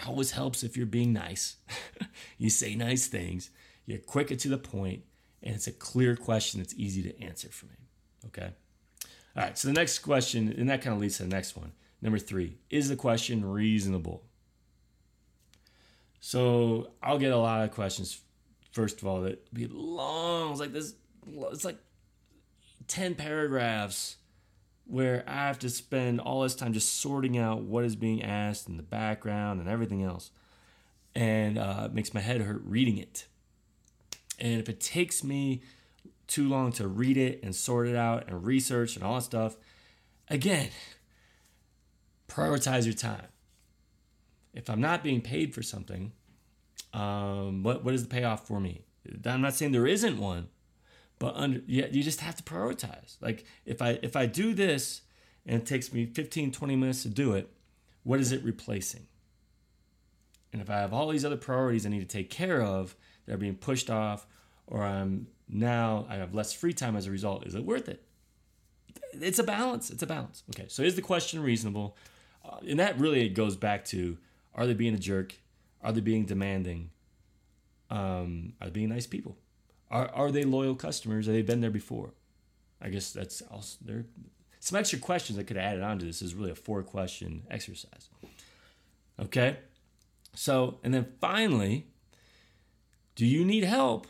always 0.08 0.32
helps 0.32 0.64
if 0.64 0.78
you're 0.78 0.86
being 0.86 1.14
nice. 1.14 1.58
you 2.38 2.50
say 2.50 2.76
nice 2.76 3.08
things, 3.08 3.50
you're 3.86 3.98
quick 3.98 4.32
and 4.32 4.40
to 4.42 4.50
the 4.50 4.58
point, 4.58 5.04
and 5.44 5.56
it's 5.56 5.68
a 5.68 5.72
clear 5.72 6.16
question 6.16 6.60
that's 6.60 6.74
easy 6.76 7.04
to 7.04 7.22
answer 7.22 7.50
for 7.50 7.66
me. 7.66 7.76
Okay. 8.28 8.52
All 9.36 9.44
right. 9.44 9.58
So 9.58 9.68
the 9.68 9.74
next 9.74 10.00
question, 10.00 10.54
and 10.58 10.70
that 10.70 10.82
kind 10.82 10.96
of 10.96 11.02
leads 11.02 11.18
to 11.18 11.24
the 11.24 11.30
next 11.30 11.56
one. 11.56 11.74
Number 12.02 12.20
three, 12.20 12.58
is 12.70 12.90
the 12.90 12.96
question 12.96 13.44
reasonable? 13.44 14.24
So 16.22 16.92
I'll 17.02 17.20
get 17.20 17.32
a 17.32 17.38
lot 17.38 17.64
of 17.64 17.72
questions. 17.72 18.22
First 18.72 19.02
of 19.02 19.08
all, 19.08 19.22
that 19.22 19.54
be 19.54 19.68
long. 19.68 20.52
It's 20.52 20.60
like 20.60 20.74
this. 20.74 20.94
It's 21.28 21.66
like 21.66 21.78
ten 22.88 23.16
paragraphs 23.16 24.18
where 24.86 25.24
I 25.28 25.48
have 25.48 25.60
to 25.60 25.70
spend 25.70 26.20
all 26.20 26.42
this 26.42 26.56
time 26.56 26.74
just 26.74 27.00
sorting 27.00 27.38
out 27.38 27.62
what 27.62 27.86
is 27.86 27.96
being 27.96 28.24
asked 28.24 28.68
in 28.68 28.78
the 28.78 28.84
background 28.84 29.60
and 29.60 29.70
everything 29.70 30.04
else. 30.04 30.32
And 31.14 31.60
uh, 31.60 31.84
it 31.86 31.94
makes 31.94 32.14
my 32.14 32.22
head 32.22 32.42
hurt 32.42 32.62
reading 32.66 32.98
it. 32.98 33.28
And 34.40 34.60
if 34.60 34.68
it 34.68 34.80
takes 34.80 35.24
me 35.24 35.62
too 36.28 36.48
long 36.48 36.72
to 36.74 36.88
read 36.88 37.18
it 37.18 37.42
and 37.44 37.56
sort 37.56 37.88
it 37.88 37.96
out 37.96 38.28
and 38.28 38.46
research 38.46 38.96
and 38.96 39.04
all 39.04 39.16
that 39.16 39.24
stuff, 39.24 39.58
again, 40.28 40.70
prioritize 42.28 42.86
your 42.86 42.94
time. 42.94 43.28
If 44.54 44.70
I'm 44.70 44.82
not 44.82 45.04
being 45.04 45.22
paid 45.22 45.54
for 45.54 45.62
something, 45.62 46.14
um, 46.94 47.64
what, 47.64 47.84
what 47.84 47.94
is 47.94 48.04
the 48.04 48.10
payoff 48.10 48.48
for 48.48 48.60
me? 48.60 48.84
I'm 49.26 49.42
not 49.42 49.54
saying 49.54 49.72
there 49.72 49.88
isn't 49.88 50.18
one, 50.18 50.48
but 51.18 51.36
under, 51.36 51.62
yeah, 51.68 51.88
you 51.92 52.04
just 52.04 52.22
have 52.22 52.36
to 52.36 52.44
prioritize. 52.44 53.18
Like 53.22 53.46
if 53.66 53.82
I 53.82 54.00
if 54.02 54.16
I 54.16 54.26
do 54.26 54.54
this 54.54 55.02
and 55.46 55.62
it 55.62 55.66
takes 55.66 55.92
me 55.94 56.06
15, 56.06 56.52
20 56.52 56.76
minutes 56.76 57.04
to 57.04 57.10
do 57.10 57.34
it, 57.34 57.50
what 58.04 58.20
is 58.20 58.32
it 58.32 58.44
replacing? 58.44 59.08
And 60.52 60.62
if 60.62 60.70
I 60.70 60.78
have 60.78 60.94
all 60.94 61.10
these 61.10 61.26
other 61.26 61.38
priorities 61.38 61.86
I 61.86 61.90
need 61.90 62.00
to 62.00 62.06
take 62.06 62.30
care 62.30 62.62
of 62.62 62.96
that 63.26 63.36
are 63.36 63.38
being 63.38 63.56
pushed 63.56 63.90
off, 63.90 64.26
or 64.68 64.84
I'm 64.84 65.28
now 65.48 66.06
I 66.10 66.16
have 66.16 66.34
less 66.34 66.54
free 66.54 66.74
time 66.74 66.96
as 66.96 67.08
a 67.08 67.12
result, 67.12 67.46
is 67.46 67.56
it 67.56 67.66
worth 67.66 67.90
it? 67.90 68.04
It's 69.14 69.40
a 69.40 69.44
balance. 69.44 69.90
It's 69.90 70.04
a 70.04 70.08
balance. 70.08 70.44
Okay, 70.56 70.68
so 70.68 70.84
is 70.84 70.96
the 70.96 71.02
question 71.02 71.42
reasonable? 71.42 71.98
Uh, 72.46 72.58
and 72.68 72.80
that 72.80 73.00
really 73.00 73.28
goes 73.30 73.56
back 73.56 73.86
to 73.86 74.18
are 74.56 74.68
they 74.68 74.74
being 74.74 74.94
a 74.94 75.00
jerk? 75.00 75.36
Are 75.82 75.92
they 75.92 76.02
being 76.02 76.26
demanding? 76.26 76.92
Um, 77.90 78.54
are 78.62 78.68
they 78.68 78.74
being 78.74 78.90
nice 78.90 79.08
people? 79.08 79.38
Are, 79.90 80.10
are 80.10 80.32
they 80.32 80.44
loyal 80.44 80.76
customers? 80.76 81.26
Have 81.26 81.36
they 81.36 81.42
been 81.42 81.62
there 81.62 81.72
before? 81.72 82.14
I 82.82 82.90
guess 82.90 83.12
that's 83.12 83.42
also 83.42 83.78
there. 83.84 84.06
Some 84.60 84.78
extra 84.78 85.00
questions 85.00 85.40
I 85.40 85.44
could 85.44 85.58
have 85.58 85.66
added 85.66 85.84
on 85.84 86.00
to 86.00 86.06
this 86.06 86.22
is 86.22 86.36
really 86.36 86.52
a 86.52 86.56
four 86.56 86.84
question 86.84 87.44
exercise. 87.50 88.10
Okay. 89.20 89.58
So, 90.36 90.80
and 90.84 90.94
then 90.94 91.08
finally, 91.20 91.88
do 93.16 93.26
you 93.26 93.44
need 93.44 93.64
help 93.64 94.08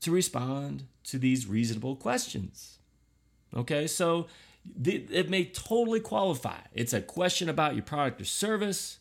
to 0.00 0.10
respond 0.10 0.84
to 1.04 1.18
these 1.18 1.46
reasonable 1.46 1.96
questions? 1.96 2.78
Okay. 3.54 3.86
So 3.86 4.26
it 4.84 5.30
may 5.30 5.44
totally 5.46 6.00
qualify. 6.00 6.58
It's 6.74 6.92
a 6.92 7.00
question 7.00 7.48
about 7.48 7.74
your 7.74 7.84
product 7.84 8.20
or 8.20 8.24
service. 8.24 8.98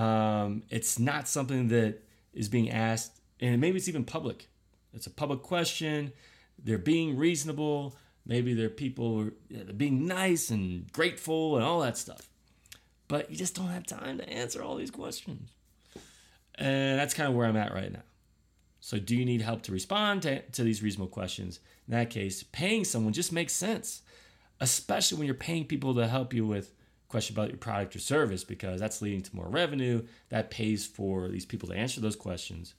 Um, 0.00 0.62
it's 0.70 0.98
not 0.98 1.28
something 1.28 1.68
that 1.68 2.02
is 2.32 2.48
being 2.48 2.70
asked, 2.70 3.20
and 3.38 3.60
maybe 3.60 3.76
it's 3.76 3.88
even 3.88 4.04
public. 4.04 4.48
It's 4.94 5.06
a 5.06 5.10
public 5.10 5.42
question. 5.42 6.12
They're 6.58 6.78
being 6.78 7.18
reasonable. 7.18 7.96
Maybe 8.24 8.54
they're 8.54 8.70
people 8.70 9.30
they're 9.50 9.74
being 9.74 10.06
nice 10.06 10.48
and 10.50 10.90
grateful 10.92 11.56
and 11.56 11.64
all 11.64 11.80
that 11.80 11.98
stuff. 11.98 12.28
But 13.08 13.30
you 13.30 13.36
just 13.36 13.54
don't 13.54 13.68
have 13.68 13.86
time 13.86 14.18
to 14.18 14.28
answer 14.28 14.62
all 14.62 14.76
these 14.76 14.90
questions. 14.90 15.50
And 16.54 16.98
that's 16.98 17.12
kind 17.12 17.28
of 17.28 17.34
where 17.34 17.46
I'm 17.46 17.56
at 17.56 17.74
right 17.74 17.92
now. 17.92 18.02
So, 18.80 18.98
do 18.98 19.14
you 19.14 19.26
need 19.26 19.42
help 19.42 19.62
to 19.62 19.72
respond 19.72 20.22
to, 20.22 20.40
to 20.40 20.62
these 20.62 20.82
reasonable 20.82 21.08
questions? 21.08 21.60
In 21.86 21.92
that 21.92 22.08
case, 22.08 22.42
paying 22.42 22.84
someone 22.84 23.12
just 23.12 23.32
makes 23.32 23.52
sense, 23.52 24.00
especially 24.60 25.18
when 25.18 25.26
you're 25.26 25.34
paying 25.34 25.66
people 25.66 25.94
to 25.96 26.08
help 26.08 26.32
you 26.32 26.46
with 26.46 26.72
questions 27.10 27.36
about 27.36 27.48
your 27.48 27.58
product 27.58 27.94
or 27.96 27.98
service, 27.98 28.44
because 28.44 28.80
that's 28.80 29.02
leading 29.02 29.20
to 29.22 29.36
more 29.36 29.48
revenue. 29.48 30.06
That 30.30 30.50
pays 30.50 30.86
for 30.86 31.28
these 31.28 31.44
people 31.44 31.68
to 31.68 31.74
answer 31.74 32.00
those 32.00 32.16
questions. 32.16 32.74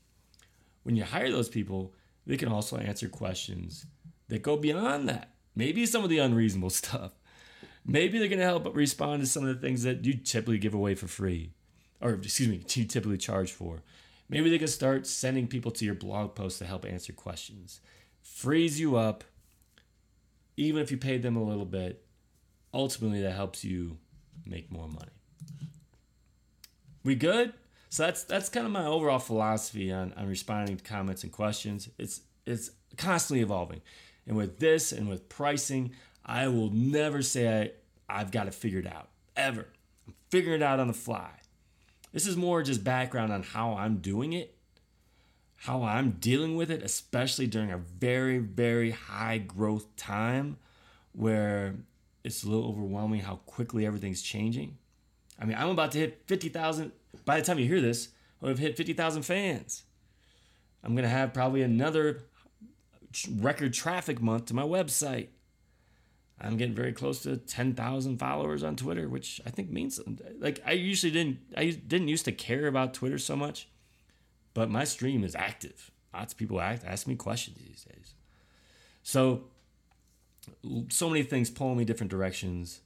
When 0.84 0.96
you 0.96 1.04
hire 1.04 1.30
those 1.30 1.50
people, 1.50 1.94
they 2.26 2.38
can 2.38 2.50
also 2.50 2.78
answer 2.78 3.08
questions 3.08 3.86
that 4.30 4.42
go 4.42 4.58
beyond 4.58 5.08
that. 5.10 5.34
Maybe 5.56 5.86
some 5.86 6.04
of 6.04 6.10
the 6.10 6.20
unreasonable 6.20 6.70
stuff. 6.82 7.12
Maybe 7.86 8.20
they're 8.20 8.28
going 8.28 8.40
to 8.40 8.46
help 8.46 8.76
respond 8.76 9.22
to 9.22 9.28
some 9.28 9.46
of 9.46 9.54
the 9.54 9.62
things 9.62 9.84
that 9.84 10.06
you 10.06 10.14
typically 10.14 10.60
give 10.60 10.74
away 10.74 10.96
for 10.96 11.08
free, 11.08 11.52
or 12.00 12.12
excuse 12.12 12.48
me, 12.48 12.64
you 12.74 12.86
typically 12.86 13.18
charge 13.18 13.52
for. 13.52 13.82
Maybe 14.30 14.50
they 14.50 14.60
can 14.60 14.68
start 14.68 15.08
sending 15.08 15.48
people 15.48 15.72
to 15.72 15.84
your 15.84 15.96
blog 15.96 16.36
posts 16.36 16.60
to 16.60 16.66
help 16.66 16.86
answer 16.86 17.12
questions. 17.12 17.82
Frees 18.22 18.80
you 18.80 18.96
up, 18.96 19.24
even 20.56 20.82
if 20.82 20.92
you 20.92 20.98
paid 20.98 21.22
them 21.22 21.36
a 21.36 21.44
little 21.44 21.66
bit. 21.66 22.06
Ultimately, 22.74 23.22
that 23.24 23.34
helps 23.34 23.66
you 23.66 23.98
make 24.46 24.72
more 24.72 24.88
money. 24.88 25.12
We 27.04 27.16
good? 27.16 27.54
So 27.90 28.04
that's 28.04 28.24
that's 28.24 28.50
kind 28.50 28.66
of 28.66 28.72
my 28.72 28.86
overall 28.86 29.20
philosophy 29.20 29.92
on, 29.92 30.14
on 30.14 30.28
responding 30.28 30.78
to 30.78 30.84
comments 30.84 31.24
and 31.24 31.32
questions. 31.32 31.90
It's 31.98 32.22
it's 32.46 32.72
constantly 32.98 33.42
evolving. 33.42 33.82
And 34.26 34.38
with 34.38 34.60
this 34.60 34.92
and 34.92 35.10
with 35.10 35.28
pricing, 35.28 35.92
I 36.26 36.48
will 36.48 36.70
never 36.70 37.22
say 37.22 37.74
I, 38.10 38.20
I've 38.22 38.32
got 38.32 38.48
it 38.48 38.54
figured 38.54 38.88
out. 38.88 39.10
Ever. 39.36 39.68
I'm 40.08 40.14
figuring 40.30 40.62
it 40.62 40.64
out 40.64 40.80
on 40.80 40.88
the 40.88 40.94
fly. 40.94 41.32
This 42.14 42.28
is 42.28 42.36
more 42.38 42.62
just 42.62 42.84
background 42.84 43.32
on 43.32 43.44
how 43.44 43.74
I'm 43.74 43.98
doing 43.98 44.34
it, 44.34 44.56
how 45.56 45.84
I'm 45.84 46.12
dealing 46.12 46.56
with 46.56 46.70
it, 46.70 46.84
especially 46.84 47.48
during 47.48 47.72
a 47.72 47.78
very, 47.78 48.38
very 48.38 48.92
high 48.92 49.38
growth 49.38 49.96
time 49.96 50.58
where 51.14 51.76
it's 52.24 52.44
a 52.44 52.50
little 52.50 52.70
overwhelming 52.70 53.22
how 53.22 53.38
quickly 53.46 53.86
everything's 53.86 54.22
changing. 54.22 54.78
I 55.40 55.46
mean, 55.46 55.58
I'm 55.58 55.70
about 55.70 55.92
to 55.94 55.98
hit 55.98 56.24
50,000 56.28 56.92
by 57.26 57.40
the 57.40 57.46
time 57.46 57.60
you 57.60 57.68
hear 57.68 57.82
this, 57.82 58.10
have 58.44 58.60
hit 58.60 58.78
50,000 58.78 59.24
fans. 59.24 59.84
I'm 60.84 60.96
going 60.96 61.04
to 61.04 61.10
have 61.10 61.34
probably 61.34 61.62
another 61.62 62.24
record 63.38 63.74
traffic 63.74 64.22
month 64.22 64.46
to 64.46 64.54
my 64.56 64.64
website. 64.64 65.28
I'm 66.40 66.58
getting 66.58 66.74
very 66.74 66.94
close 66.94 67.22
to 67.24 67.38
10,000 67.38 68.18
followers 68.18 68.64
on 68.64 68.76
Twitter, 68.76 69.08
which 69.08 69.40
I 69.46 69.52
think 69.52 69.70
means. 69.70 70.00
Like 70.40 70.60
I 70.66 70.72
usually 70.72 71.12
didn't 71.12 71.38
I 71.56 71.70
didn't 71.70 72.08
used 72.08 72.26
to 72.26 72.32
care 72.32 72.66
about 72.66 72.96
Twitter 72.96 73.20
so 73.20 73.36
much, 73.36 73.68
but 74.56 74.70
my 74.70 74.84
stream 74.84 75.24
is 75.24 75.36
active. 75.36 75.92
Lots 76.12 76.34
of 76.34 76.40
people 76.40 76.60
act, 76.60 76.84
ask 76.84 77.06
me 77.06 77.16
questions 77.16 77.58
these 77.58 77.84
days. 77.84 78.16
So 79.04 79.44
so 80.90 81.10
many 81.10 81.24
things 81.24 81.50
pulling 81.50 81.78
me 81.78 81.86
different 81.86 82.12
directions. 82.12 82.82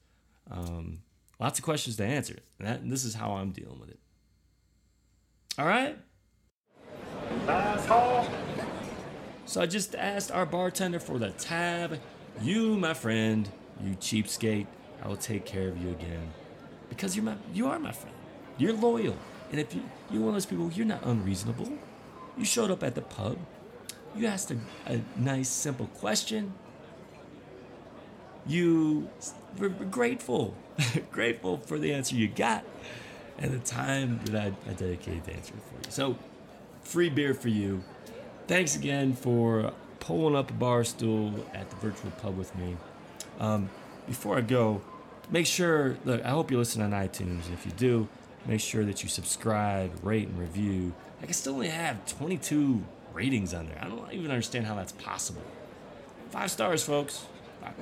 Um, 0.49 0.99
lots 1.39 1.59
of 1.59 1.65
questions 1.65 1.95
to 1.97 2.05
answer. 2.05 2.37
And, 2.59 2.67
that, 2.67 2.81
and 2.81 2.91
this 2.91 3.03
is 3.03 3.15
how 3.15 3.33
I'm 3.33 3.51
dealing 3.51 3.79
with 3.79 3.89
it. 3.89 3.99
All 5.57 5.65
right. 5.65 5.97
Asshole. 7.47 8.27
So 9.45 9.61
I 9.61 9.65
just 9.67 9.95
asked 9.95 10.31
our 10.31 10.45
bartender 10.45 10.99
for 10.99 11.19
the 11.19 11.29
tab. 11.31 11.99
You, 12.41 12.77
my 12.77 12.93
friend, 12.93 13.47
you 13.81 13.95
cheapskate, 13.95 14.67
I 15.03 15.07
will 15.07 15.15
take 15.15 15.45
care 15.45 15.67
of 15.67 15.77
you 15.77 15.91
again. 15.91 16.33
Because 16.89 17.15
you're 17.15 17.25
my 17.25 17.35
you 17.53 17.67
are 17.67 17.79
my 17.79 17.91
friend. 17.91 18.15
You're 18.57 18.73
loyal. 18.73 19.15
And 19.51 19.59
if 19.59 19.73
you 19.73 19.83
you're 20.09 20.21
one 20.21 20.29
of 20.29 20.35
those 20.35 20.45
people, 20.45 20.71
you're 20.71 20.85
not 20.85 21.03
unreasonable. 21.05 21.71
You 22.37 22.45
showed 22.45 22.71
up 22.71 22.83
at 22.83 22.95
the 22.95 23.01
pub. 23.01 23.37
You 24.15 24.27
asked 24.27 24.51
a, 24.51 24.57
a 24.87 25.01
nice, 25.17 25.49
simple 25.49 25.87
question. 25.87 26.53
You 28.47 29.09
were 29.57 29.69
grateful, 29.69 30.55
grateful 31.11 31.57
for 31.57 31.79
the 31.79 31.93
answer 31.93 32.15
you 32.15 32.27
got 32.27 32.63
and 33.37 33.51
the 33.51 33.59
time 33.59 34.19
that 34.25 34.35
I, 34.35 34.69
I 34.69 34.73
dedicated 34.73 35.25
to 35.25 35.33
answering 35.33 35.61
for 35.61 35.75
you. 35.75 35.91
So, 35.91 36.17
free 36.83 37.09
beer 37.09 37.33
for 37.33 37.49
you. 37.49 37.83
Thanks 38.47 38.75
again 38.75 39.13
for 39.13 39.73
pulling 39.99 40.35
up 40.35 40.51
a 40.51 40.53
bar 40.53 40.83
stool 40.83 41.45
at 41.53 41.69
the 41.69 41.75
virtual 41.77 42.11
pub 42.11 42.37
with 42.37 42.55
me. 42.55 42.77
Um, 43.39 43.69
before 44.07 44.37
I 44.37 44.41
go, 44.41 44.81
make 45.31 45.47
sure, 45.47 45.97
look, 46.05 46.23
I 46.23 46.29
hope 46.29 46.51
you 46.51 46.57
listen 46.57 46.81
on 46.81 46.91
iTunes. 46.91 47.51
If 47.51 47.65
you 47.65 47.71
do, 47.71 48.07
make 48.45 48.61
sure 48.61 48.85
that 48.85 49.01
you 49.03 49.09
subscribe, 49.09 49.91
rate, 50.03 50.27
and 50.27 50.39
review. 50.39 50.93
I 51.21 51.25
can 51.25 51.33
still 51.33 51.53
only 51.53 51.69
have 51.69 52.05
22 52.05 52.83
ratings 53.13 53.53
on 53.53 53.67
there. 53.67 53.79
I 53.81 53.87
don't 53.87 54.13
even 54.13 54.29
understand 54.29 54.67
how 54.67 54.75
that's 54.75 54.91
possible. 54.91 55.41
Five 56.29 56.51
stars, 56.51 56.83
folks. 56.83 57.25
Five, 57.61 57.73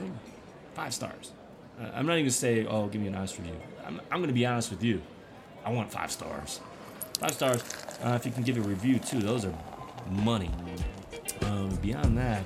five 0.73 0.93
stars. 0.93 1.31
Uh, 1.79 1.89
I'm 1.93 2.05
not 2.05 2.17
even 2.17 2.31
say, 2.31 2.65
oh, 2.65 2.87
give 2.87 3.01
me 3.01 3.07
an 3.07 3.15
honest 3.15 3.37
review. 3.37 3.55
I'm, 3.85 3.99
I'm 4.11 4.19
going 4.19 4.27
to 4.27 4.33
be 4.33 4.45
honest 4.45 4.69
with 4.69 4.83
you. 4.83 5.01
I 5.65 5.71
want 5.71 5.91
five 5.91 6.11
stars. 6.11 6.59
Five 7.19 7.31
stars. 7.33 7.63
Uh, 8.03 8.13
if 8.15 8.25
you 8.25 8.31
can 8.31 8.43
give 8.43 8.57
a 8.57 8.61
review 8.61 8.99
too, 8.99 9.19
those 9.19 9.45
are 9.45 9.53
money. 10.09 10.51
Um, 11.43 11.69
beyond 11.81 12.17
that, 12.17 12.43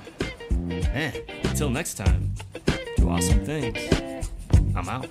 man, 0.50 1.12
until 1.44 1.70
next 1.70 1.94
time, 1.94 2.34
do 2.96 3.08
awesome 3.08 3.44
things. 3.44 3.78
I'm 4.74 4.88
out. 4.88 5.08